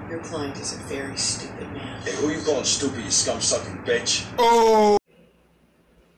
[0.10, 2.02] Your client is a very stupid man.
[2.02, 4.26] Hey, who you calling stupid, you scum sucking bitch?
[4.40, 4.98] Oh,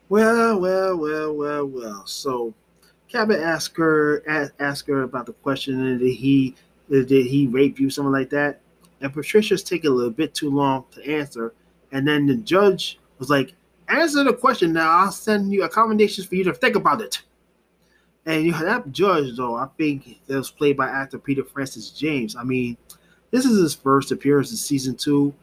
[0.08, 2.06] Well, well, well, well, well.
[2.06, 2.54] So,
[3.10, 6.56] Cabot asked her asked, asked her about the question, and did he
[6.90, 8.62] did he rape you, something like that?
[9.02, 11.54] And Patricia's taking a little bit too long to answer,
[11.92, 13.54] and then the judge was like,
[13.90, 14.92] "Answer the question now.
[14.92, 17.22] I'll send you accommodations for you to think about it."
[18.26, 21.90] And you know, that judge, though, I think that was played by actor Peter Francis
[21.90, 22.38] James.
[22.38, 22.78] I mean,
[23.32, 25.34] this is his first appearance in season two,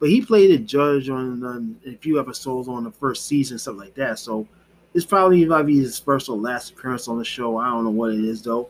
[0.00, 3.76] but he played a judge on, on a few episodes on the first season, stuff
[3.76, 4.18] like that.
[4.18, 4.46] So
[4.94, 7.56] it's probably might be his first or last appearance on the show.
[7.58, 8.68] I don't know what it is though.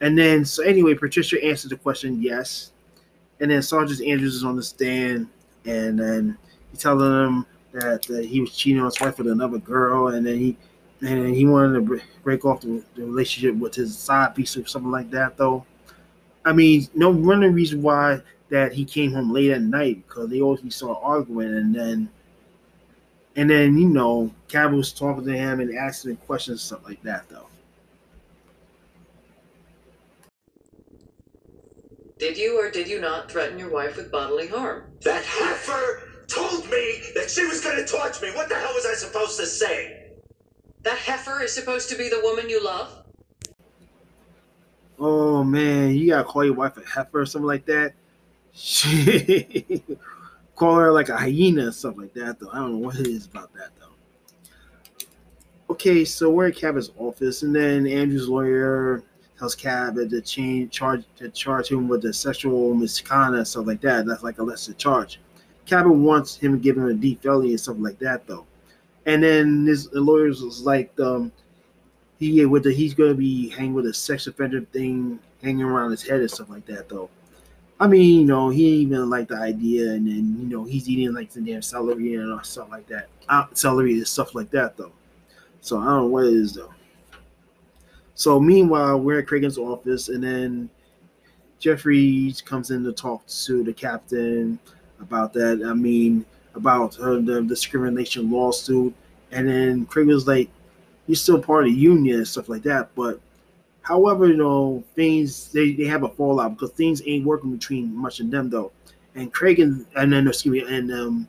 [0.00, 2.72] And then so anyway, Patricia answered the question yes.
[3.40, 5.28] And then Sergeant Andrews is on the stand,
[5.64, 6.36] and then
[6.70, 10.26] he's telling him that, that he was cheating on his wife with another girl, and
[10.26, 10.56] then he
[11.00, 14.90] and he wanted to break off the, the relationship with his side piece or something
[14.90, 15.36] like that.
[15.36, 15.64] Though,
[16.48, 20.02] I mean, no one of the reason why that he came home late at night
[20.08, 22.08] because they always saw arguing, and then
[23.36, 26.88] and then you know, Cabot was talking to him and asking him questions and stuff
[26.88, 27.28] like that.
[27.28, 27.48] Though,
[32.18, 34.84] Did you or did you not threaten your wife with bodily harm?
[35.02, 38.30] That heifer told me that she was gonna torch me.
[38.30, 40.12] What the hell was I supposed to say?
[40.80, 42.97] That heifer is supposed to be the woman you love?
[44.98, 47.94] Oh man, you gotta call your wife a heifer or something like that.
[50.56, 52.40] Call her like a hyena or something like that.
[52.40, 55.04] Though I don't know what it is about that though.
[55.70, 59.04] Okay, so we're at Cabot's office, and then Andrew's lawyer
[59.38, 63.80] tells Cabot to change charge to charge him with the sexual misconduct and stuff like
[63.82, 64.06] that.
[64.06, 65.20] That's like a lesser charge.
[65.64, 68.46] Cabot wants him to give him a deep felony and stuff like that though.
[69.06, 71.30] And then his the lawyers was like, um,
[72.18, 76.20] he the he's gonna be hanging with a sex offender thing hanging around his head
[76.20, 77.08] and stuff like that though.
[77.80, 81.14] I mean, you know, he even like the idea, and then you know he's eating
[81.14, 84.92] like the damn celery and stuff like that, uh, celery and stuff like that though.
[85.60, 86.72] So I don't know what it is though.
[88.14, 90.68] So meanwhile, we're at Cragen's office, and then
[91.60, 94.58] Jeffrey comes in to talk to the captain
[95.00, 95.62] about that.
[95.64, 96.24] I mean,
[96.56, 98.92] about uh, the discrimination lawsuit,
[99.30, 100.50] and then Craig was like,
[101.08, 103.20] "You're still part of the union and stuff like that." But
[103.82, 108.20] however, you know, things they, they have a fallout because things ain't working between much
[108.20, 108.70] of them though.
[109.16, 111.28] And Craig and and then excuse me, and um,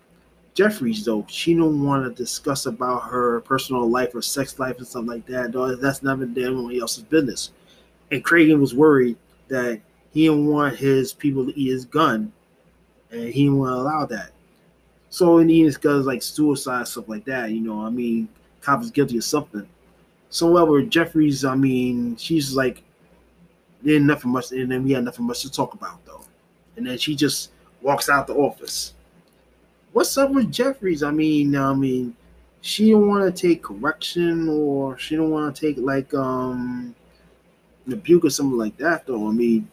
[0.54, 4.88] Jeffries though, she don't want to discuss about her personal life or sex life and
[4.88, 5.52] stuff like that.
[5.54, 7.52] Though that's none of anybody else's business.
[8.12, 9.18] And Craig was worried
[9.48, 9.80] that
[10.12, 12.32] he didn't want his people to eat his gun,
[13.12, 14.32] and he didn't want to allow that.
[15.10, 17.52] So in the end, like suicide stuff like that.
[17.52, 18.30] You know, I mean,
[18.62, 19.68] cop is guilty of something.
[20.30, 22.84] So however, Jeffries, I mean, she's like,
[23.84, 26.24] didn't nothing much, and then we had nothing much to talk about though.
[26.76, 27.51] And then she just
[27.82, 28.93] walks out the office.
[29.93, 31.01] What's up with Jeffries?
[31.01, 32.16] I mean, I mean,
[32.62, 36.93] she don't want to take correction or she don't want to take like um
[37.88, 39.28] rebuke or something like that though.
[39.28, 39.68] I mean,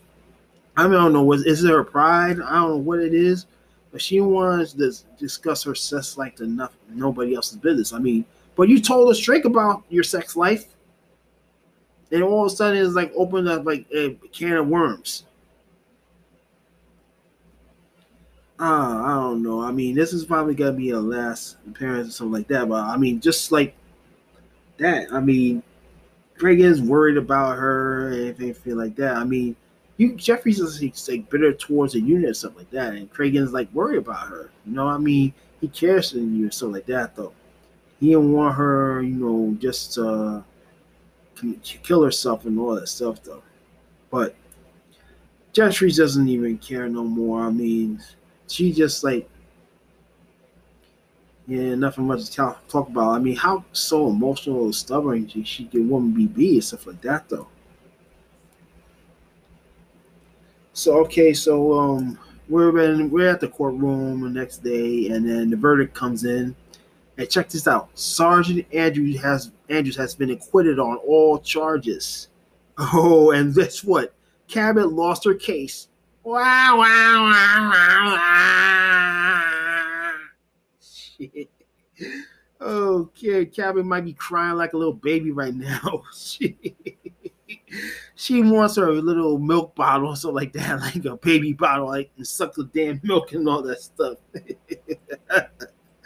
[0.76, 1.24] I mean, I don't know.
[1.24, 2.40] Was is it her pride?
[2.40, 3.46] I don't know what it is,
[3.92, 7.92] but she wants to discuss her sex life to nothing, nobody else's business.
[7.92, 8.24] I mean,
[8.56, 10.64] but you told us straight about your sex life,
[12.10, 15.24] and all of a sudden it's like opened up like a can of worms.
[18.58, 19.60] Uh, I don't know.
[19.60, 22.68] I mean, this is probably gonna be a last appearance or something like that.
[22.68, 23.74] But I mean, just like
[24.78, 25.12] that.
[25.12, 25.62] I mean,
[26.38, 29.16] Greg is worried about her and anything like that.
[29.16, 29.54] I mean,
[29.98, 33.70] you Jeffries is like bitter towards the unit or something like that, and Cragen's like
[33.74, 34.50] worried about her.
[34.64, 37.14] You know, I mean, he cares for you and stuff like that.
[37.14, 37.32] Though
[38.00, 40.42] he didn't want her, you know, just uh,
[41.82, 43.22] kill herself and all that stuff.
[43.22, 43.42] Though,
[44.10, 44.34] but
[45.52, 47.42] Jeffries doesn't even care no more.
[47.42, 48.02] I mean,
[48.48, 49.28] she just like.
[51.48, 53.10] Yeah, nothing much to talk, talk about.
[53.10, 56.88] I mean, how so emotional and stubborn she, she can woman be be and stuff
[56.88, 57.46] like that though.
[60.72, 62.18] So okay, so um,
[62.50, 66.54] we're in we're at the courtroom the next day, and then the verdict comes in.
[67.18, 72.28] And check this out: Sergeant Andrews has Andrews has been acquitted on all charges.
[72.78, 74.12] Oh, and guess what?
[74.48, 75.88] Cabot lost her case.
[76.24, 76.76] Wow!
[76.76, 76.82] Wow!
[76.82, 77.70] Wow!
[77.70, 78.16] Wow!
[79.34, 80.12] wow.
[80.78, 81.48] Shit.
[82.60, 86.02] Okay, Cabot might be crying like a little baby right now.
[88.14, 92.10] she wants her little milk bottle or something like that, like a baby bottle, like
[92.16, 94.16] and suck the damn milk and all that stuff.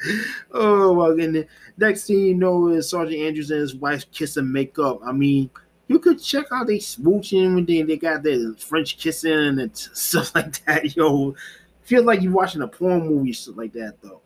[0.52, 1.47] oh my goodness.
[1.77, 5.01] Next thing you know is Sergeant Andrews and his wife kiss and make up.
[5.05, 5.51] I mean,
[5.89, 10.35] you could check out they smooching when they, they got the French kissing and stuff
[10.35, 10.97] like that.
[10.97, 11.35] Yo,
[11.82, 14.20] feel like you're watching a porn movie, stuff like that though.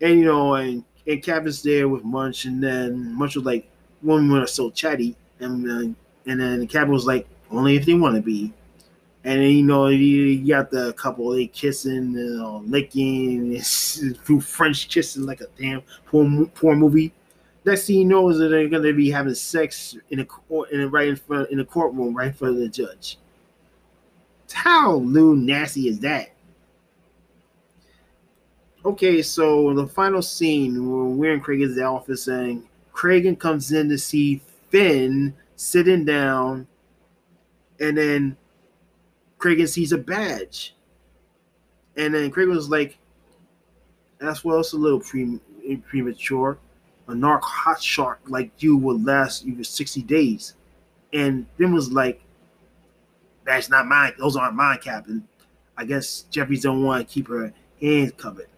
[0.00, 3.68] And you know, and and Kevin's there with Munch, and then Munch was like,
[4.02, 5.96] "Women are so chatty," and then
[6.26, 8.52] and then Kevin was like, "Only if they want to be."
[9.24, 14.88] And then you know you got the couple they kissing, you know, licking, through French
[14.88, 17.12] kissing like a damn poor porn movie.
[17.64, 20.82] Next thing you know is that they're gonna be having sex in a court, in
[20.82, 23.18] a, right in front in a courtroom, right in front of the judge.
[24.52, 26.34] How new nasty is that?
[28.84, 33.96] Okay, so the final scene where we're in Cragen's office and Cragen comes in to
[33.96, 36.66] see Fin sitting down,
[37.80, 38.36] and then
[39.44, 40.74] Cragen sees a badge.
[41.96, 42.96] And then Cragen was like,
[44.18, 45.40] that's well, it's a little pre-
[45.86, 46.58] premature.
[47.08, 50.54] A narc hot shark like you will last even 60 days.
[51.12, 52.22] And then was like,
[53.44, 54.14] that's not mine.
[54.18, 55.28] Those aren't mine, Captain.
[55.76, 58.48] I guess Jeffries don't want to keep her hands covered.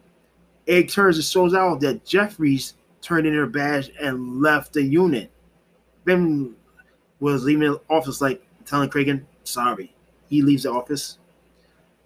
[0.67, 5.33] It turns it shows out that Jeffries turned in her badge and left the unit.
[6.05, 6.55] Ben
[7.19, 9.96] was leaving the office like telling Cragen, sorry.
[10.29, 11.19] He leaves the office.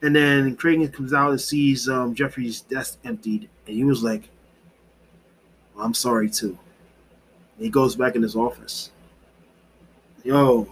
[0.02, 3.48] And then Cragen comes out and sees um, Jeffries' desk emptied.
[3.66, 4.28] And he was like,
[5.74, 6.58] well, I'm sorry too.
[7.56, 8.90] And he goes back in his office.
[10.24, 10.68] Yo.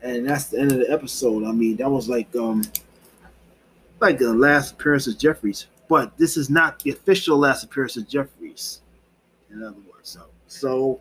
[0.00, 1.44] And that's the end of the episode.
[1.44, 2.62] I mean, that was like um
[4.00, 8.06] like the last appearance of Jeffries but this is not the official last appearance of
[8.06, 8.82] Jeffries.
[9.50, 11.00] In other words, so so,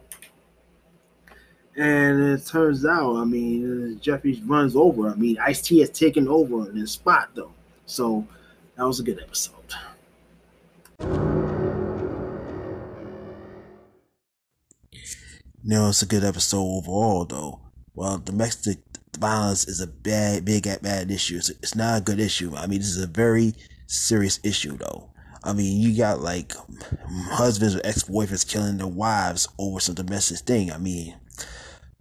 [1.78, 5.10] and it turns out, I mean, Jeffries runs over.
[5.10, 7.52] I mean, Ice T has taken over in his spot though,
[7.86, 8.26] so
[8.76, 9.54] that was a good episode.
[15.64, 17.60] No, it's a good episode overall, though.
[17.94, 18.80] Well, domestic
[19.18, 21.38] violence is a bad, big, bad issue.
[21.38, 22.56] It's, it's not a good issue.
[22.56, 23.54] I mean, this is a very
[23.88, 25.10] serious issue though.
[25.44, 26.54] I mean, you got like
[27.30, 30.72] husbands or ex boyfriends killing their wives over some domestic thing.
[30.72, 31.16] I mean,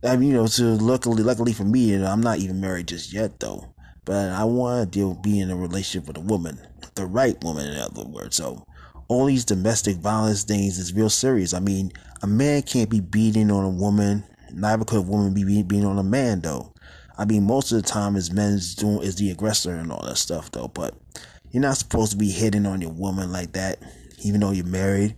[0.06, 2.88] I mean, you know, so luckily, luckily for me, you know, I'm not even married
[2.88, 3.74] just yet though.
[4.04, 6.60] But I want to be in a relationship with a woman,
[6.94, 8.36] the right woman, in other words.
[8.36, 8.64] So
[9.08, 11.52] all these domestic violence things is real serious.
[11.52, 11.90] I mean,
[12.22, 14.24] a man can't be beating on a woman.
[14.52, 16.72] Neither could a woman be beating on a man though.
[17.18, 20.18] I mean, most of the time, is men's doing is the aggressor and all that
[20.18, 20.68] stuff though.
[20.68, 20.94] But
[21.50, 23.80] you're not supposed to be hitting on your woman like that,
[24.22, 25.16] even though you're married.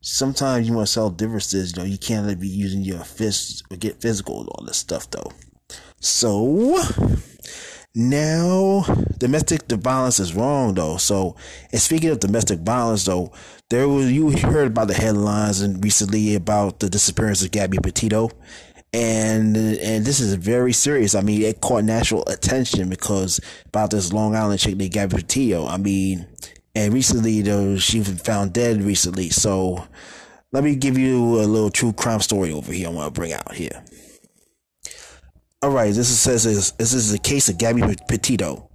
[0.00, 3.76] Sometimes you want to solve differences, you know, you can't be using your fists or
[3.76, 5.32] get physical and all this stuff though.
[6.00, 6.78] So
[7.94, 8.84] now
[9.18, 10.98] domestic violence is wrong though.
[10.98, 11.36] So
[11.72, 13.32] and speaking of domestic violence though,
[13.70, 18.30] there was you heard about the headlines and recently about the disappearance of Gabby Petito
[18.92, 21.14] and and this is very serious.
[21.14, 25.66] I mean, it caught national attention because about this Long Island chick named Gabby Petito.
[25.66, 26.26] I mean,
[26.78, 29.30] and recently though she was found dead recently.
[29.30, 29.84] So
[30.52, 32.88] let me give you a little true crime story over here.
[32.88, 33.82] I want to bring out here.
[35.60, 38.70] All right, this is, says this is a case of Gabby Petito.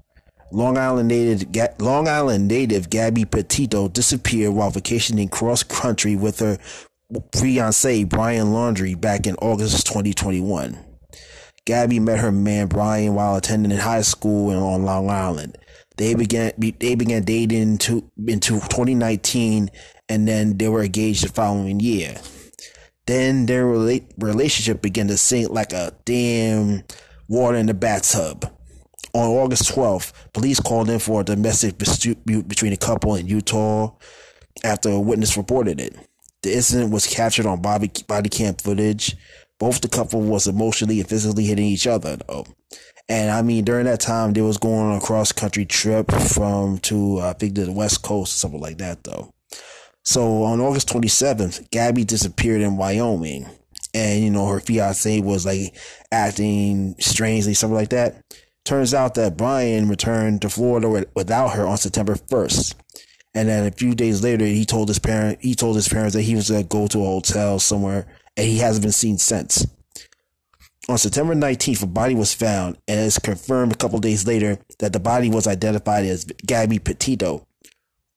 [0.51, 1.47] Long Island native
[1.79, 6.57] Long Island native Gabby Petito disappeared while vacationing cross country with her
[7.33, 10.77] fiance Brian Laundrie back in August 2021.
[11.65, 15.57] Gabby met her man Brian while attending high school on Long Island.
[15.97, 19.69] They began they began dating into into 2019,
[20.09, 22.15] and then they were engaged the following year.
[23.05, 26.83] Then their rela- relationship began to sink like a damn
[27.27, 28.49] water in the bathtub.
[29.13, 33.91] On August 12th, police called in for a domestic dispute between a couple in Utah
[34.63, 35.95] after a witness reported it.
[36.41, 39.15] The incident was captured on body, body cam footage.
[39.59, 42.45] Both the couple was emotionally and physically hitting each other though.
[43.09, 46.77] And I mean, during that time, they was going on a cross country trip from
[46.79, 49.33] to I think to the West Coast or something like that though.
[50.03, 53.47] So on August 27th, Gabby disappeared in Wyoming,
[53.93, 55.75] and you know her fiance was like
[56.11, 58.21] acting strangely, something like that.
[58.65, 62.75] Turns out that Brian returned to Florida without her on September 1st.
[63.35, 66.21] And then a few days later, he told his parent, he told his parents that
[66.21, 68.05] he was going to go to a hotel somewhere
[68.37, 69.65] and he hasn't been seen since.
[70.93, 74.93] On September 19th, a body was found and it's confirmed a couple days later that
[74.93, 77.47] the body was identified as Gabby Petito.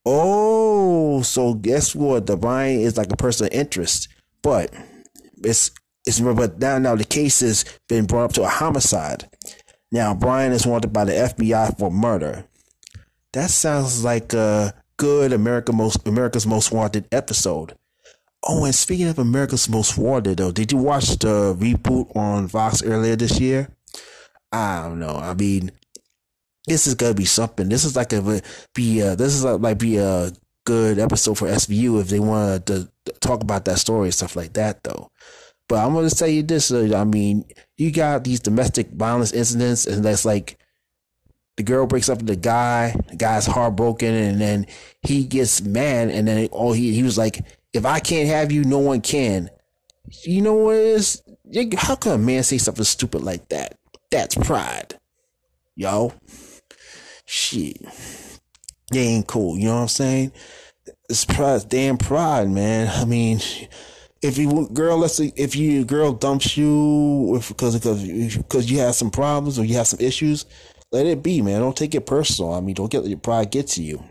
[0.04, 2.26] Oh, so guess what?
[2.26, 4.08] The Brian is like a person of interest,
[4.42, 4.74] but
[5.42, 5.70] it's
[6.04, 9.26] it's but now now the case has been brought up to a homicide.
[9.90, 12.44] Now Brian is wanted by the FBI for murder.
[13.32, 17.74] That sounds like a good America most America's Most Wanted episode.
[18.42, 22.82] Oh, and speaking of America's Most Wanted, though, did you watch the reboot on Fox
[22.82, 23.68] earlier this year?
[24.52, 25.16] I don't know.
[25.16, 25.72] I mean,
[26.66, 27.68] this is gonna be something.
[27.68, 28.42] This is like a
[28.74, 30.32] be a, this is like be a
[30.64, 32.88] good episode for SVU if they want to
[33.20, 35.10] talk about that story and stuff like that, though.
[35.68, 37.44] But I'm gonna tell you this: uh, I mean,
[37.76, 40.58] you got these domestic violence incidents, and that's like
[41.56, 44.66] the girl breaks up with the guy, the guy's heartbroken, and then
[45.02, 47.44] he gets mad, and then oh, he he was like,
[47.76, 49.50] "If I can't have you, no one can."
[50.24, 51.22] You know what it is?
[51.76, 53.78] How can a man say something stupid like that?
[54.10, 54.98] That's pride,
[55.74, 56.12] yo.
[57.24, 57.78] Shit,
[58.92, 59.58] they ain't cool.
[59.58, 60.32] You know what I'm saying?
[61.08, 62.88] It's pride, damn pride, man.
[62.88, 63.40] I mean
[64.22, 68.94] if you girl, let's say if you girl dumps you because because because you have
[68.94, 70.46] some problems or you have some issues,
[70.92, 71.60] let it be, man.
[71.60, 72.52] Don't take it personal.
[72.54, 74.02] I mean, don't get your pride get to you.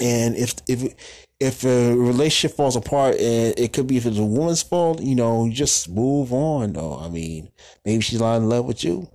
[0.00, 0.94] And if if
[1.38, 5.14] if a relationship falls apart, and it could be if it's a woman's fault, you
[5.14, 6.72] know, just move on.
[6.72, 7.50] Though I mean,
[7.84, 9.08] maybe she's not in love with you,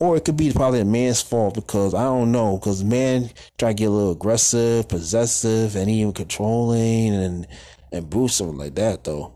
[0.00, 3.70] or it could be probably a man's fault because I don't know because man try
[3.70, 7.46] to get a little aggressive, possessive, and even controlling and
[7.92, 9.32] and bruce something like that though.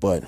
[0.00, 0.24] But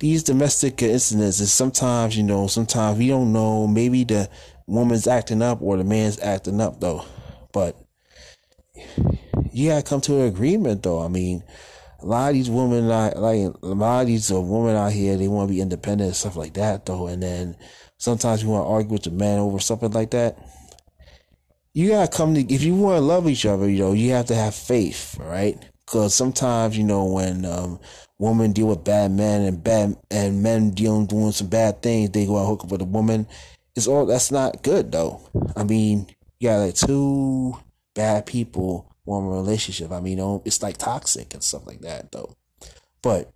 [0.00, 3.66] these domestic incidents is sometimes, you know, sometimes we don't know.
[3.66, 4.28] Maybe the
[4.66, 7.04] woman's acting up or the man's acting up though.
[7.52, 7.76] But
[9.52, 11.02] you gotta come to an agreement though.
[11.02, 11.42] I mean,
[12.02, 15.28] a lot of these women, like, a lot of these uh, women out here, they
[15.28, 17.06] want to be independent and stuff like that though.
[17.06, 17.56] And then
[17.98, 20.38] sometimes you want to argue with the man over something like that.
[21.72, 24.26] You gotta come to if you want to love each other, you know, you have
[24.26, 25.56] to have faith, right?
[25.86, 27.78] Because sometimes, you know, when um,
[28.18, 32.26] women deal with bad men and bad and men dealing doing some bad things, they
[32.26, 33.26] go out hook up with a woman.
[33.76, 35.20] It's all that's not good though.
[35.56, 36.08] I mean,
[36.40, 37.56] you got like two
[37.94, 39.92] bad people a relationship.
[39.92, 42.36] I mean, it's like toxic and stuff like that though.
[43.02, 43.32] But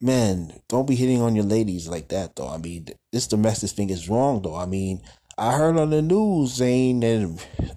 [0.00, 2.48] man, don't be hitting on your ladies like that though.
[2.48, 4.56] I mean, this domestic thing is wrong though.
[4.56, 5.02] I mean,
[5.38, 7.22] I heard on the news saying that,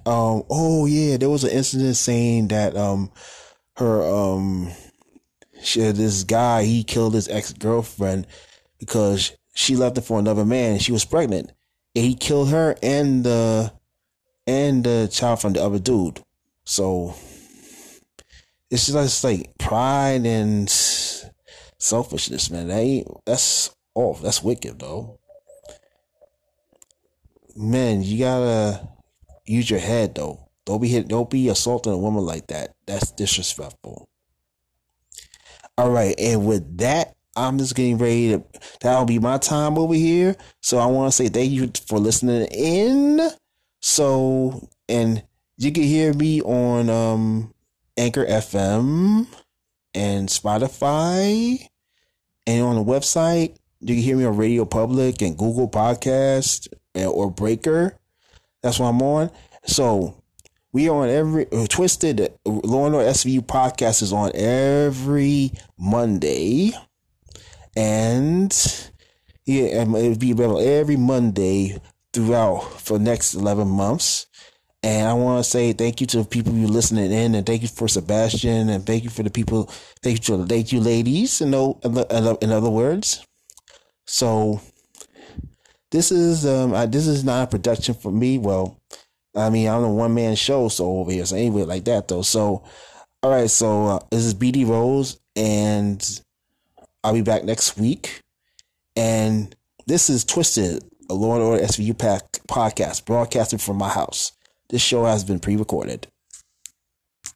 [0.06, 3.12] um, oh yeah, there was an incident saying that, um,
[3.76, 4.72] her, um,
[5.62, 8.28] she, this guy, he killed his ex girlfriend
[8.80, 11.52] because she left him for another man and she was pregnant.
[11.96, 13.74] And he killed her and the,
[14.50, 16.24] and the child from the other dude.
[16.66, 17.16] So
[18.70, 22.68] it's just like pride and selfishness, man.
[22.68, 24.22] That ain't, that's off.
[24.22, 25.20] That's wicked though
[27.60, 28.88] man, you gotta
[29.46, 30.50] use your head though.
[30.66, 31.08] Don't be hit.
[31.08, 32.74] Don't be assaulting a woman like that.
[32.86, 34.08] That's disrespectful.
[35.78, 38.44] All right, and with that, I'm just getting ready to.
[38.82, 40.36] That'll be my time over here.
[40.62, 43.30] So I want to say thank you for listening in.
[43.80, 45.24] So and
[45.58, 47.54] you can hear me on um
[47.98, 49.28] Anchor FM
[49.94, 51.68] and Spotify
[52.48, 53.56] and on the website.
[53.82, 57.98] You can hear me on Radio Public and Google Podcast or Breaker.
[58.62, 59.32] That's what I'm on.
[59.66, 60.22] So
[60.72, 66.72] we are on every uh, Twisted Law and Order SVU podcast is on every Monday,
[67.76, 68.52] and
[69.46, 71.80] yeah, it'll be available every Monday
[72.14, 74.28] throughout for next eleven months.
[74.82, 77.62] And I want to say thank you to the people you listening in, and thank
[77.62, 79.66] you for Sebastian, and thank you for the people.
[80.02, 81.42] Thank you thank you, ladies.
[81.42, 83.26] In, in other words,
[84.08, 84.62] so
[85.92, 88.38] this is um I, this is not a production for me.
[88.38, 88.80] Well,
[89.36, 92.22] I mean I'm a one man show, so over here, so anyway, like that though.
[92.22, 92.64] So,
[93.22, 96.22] all right, so uh, this is BD Rose, and
[97.04, 98.22] I'll be back next week.
[98.96, 99.56] And
[99.88, 104.32] this is Twisted, a Law and Order SVU pack podcast, broadcasted from my house.
[104.70, 106.08] This show has been pre recorded.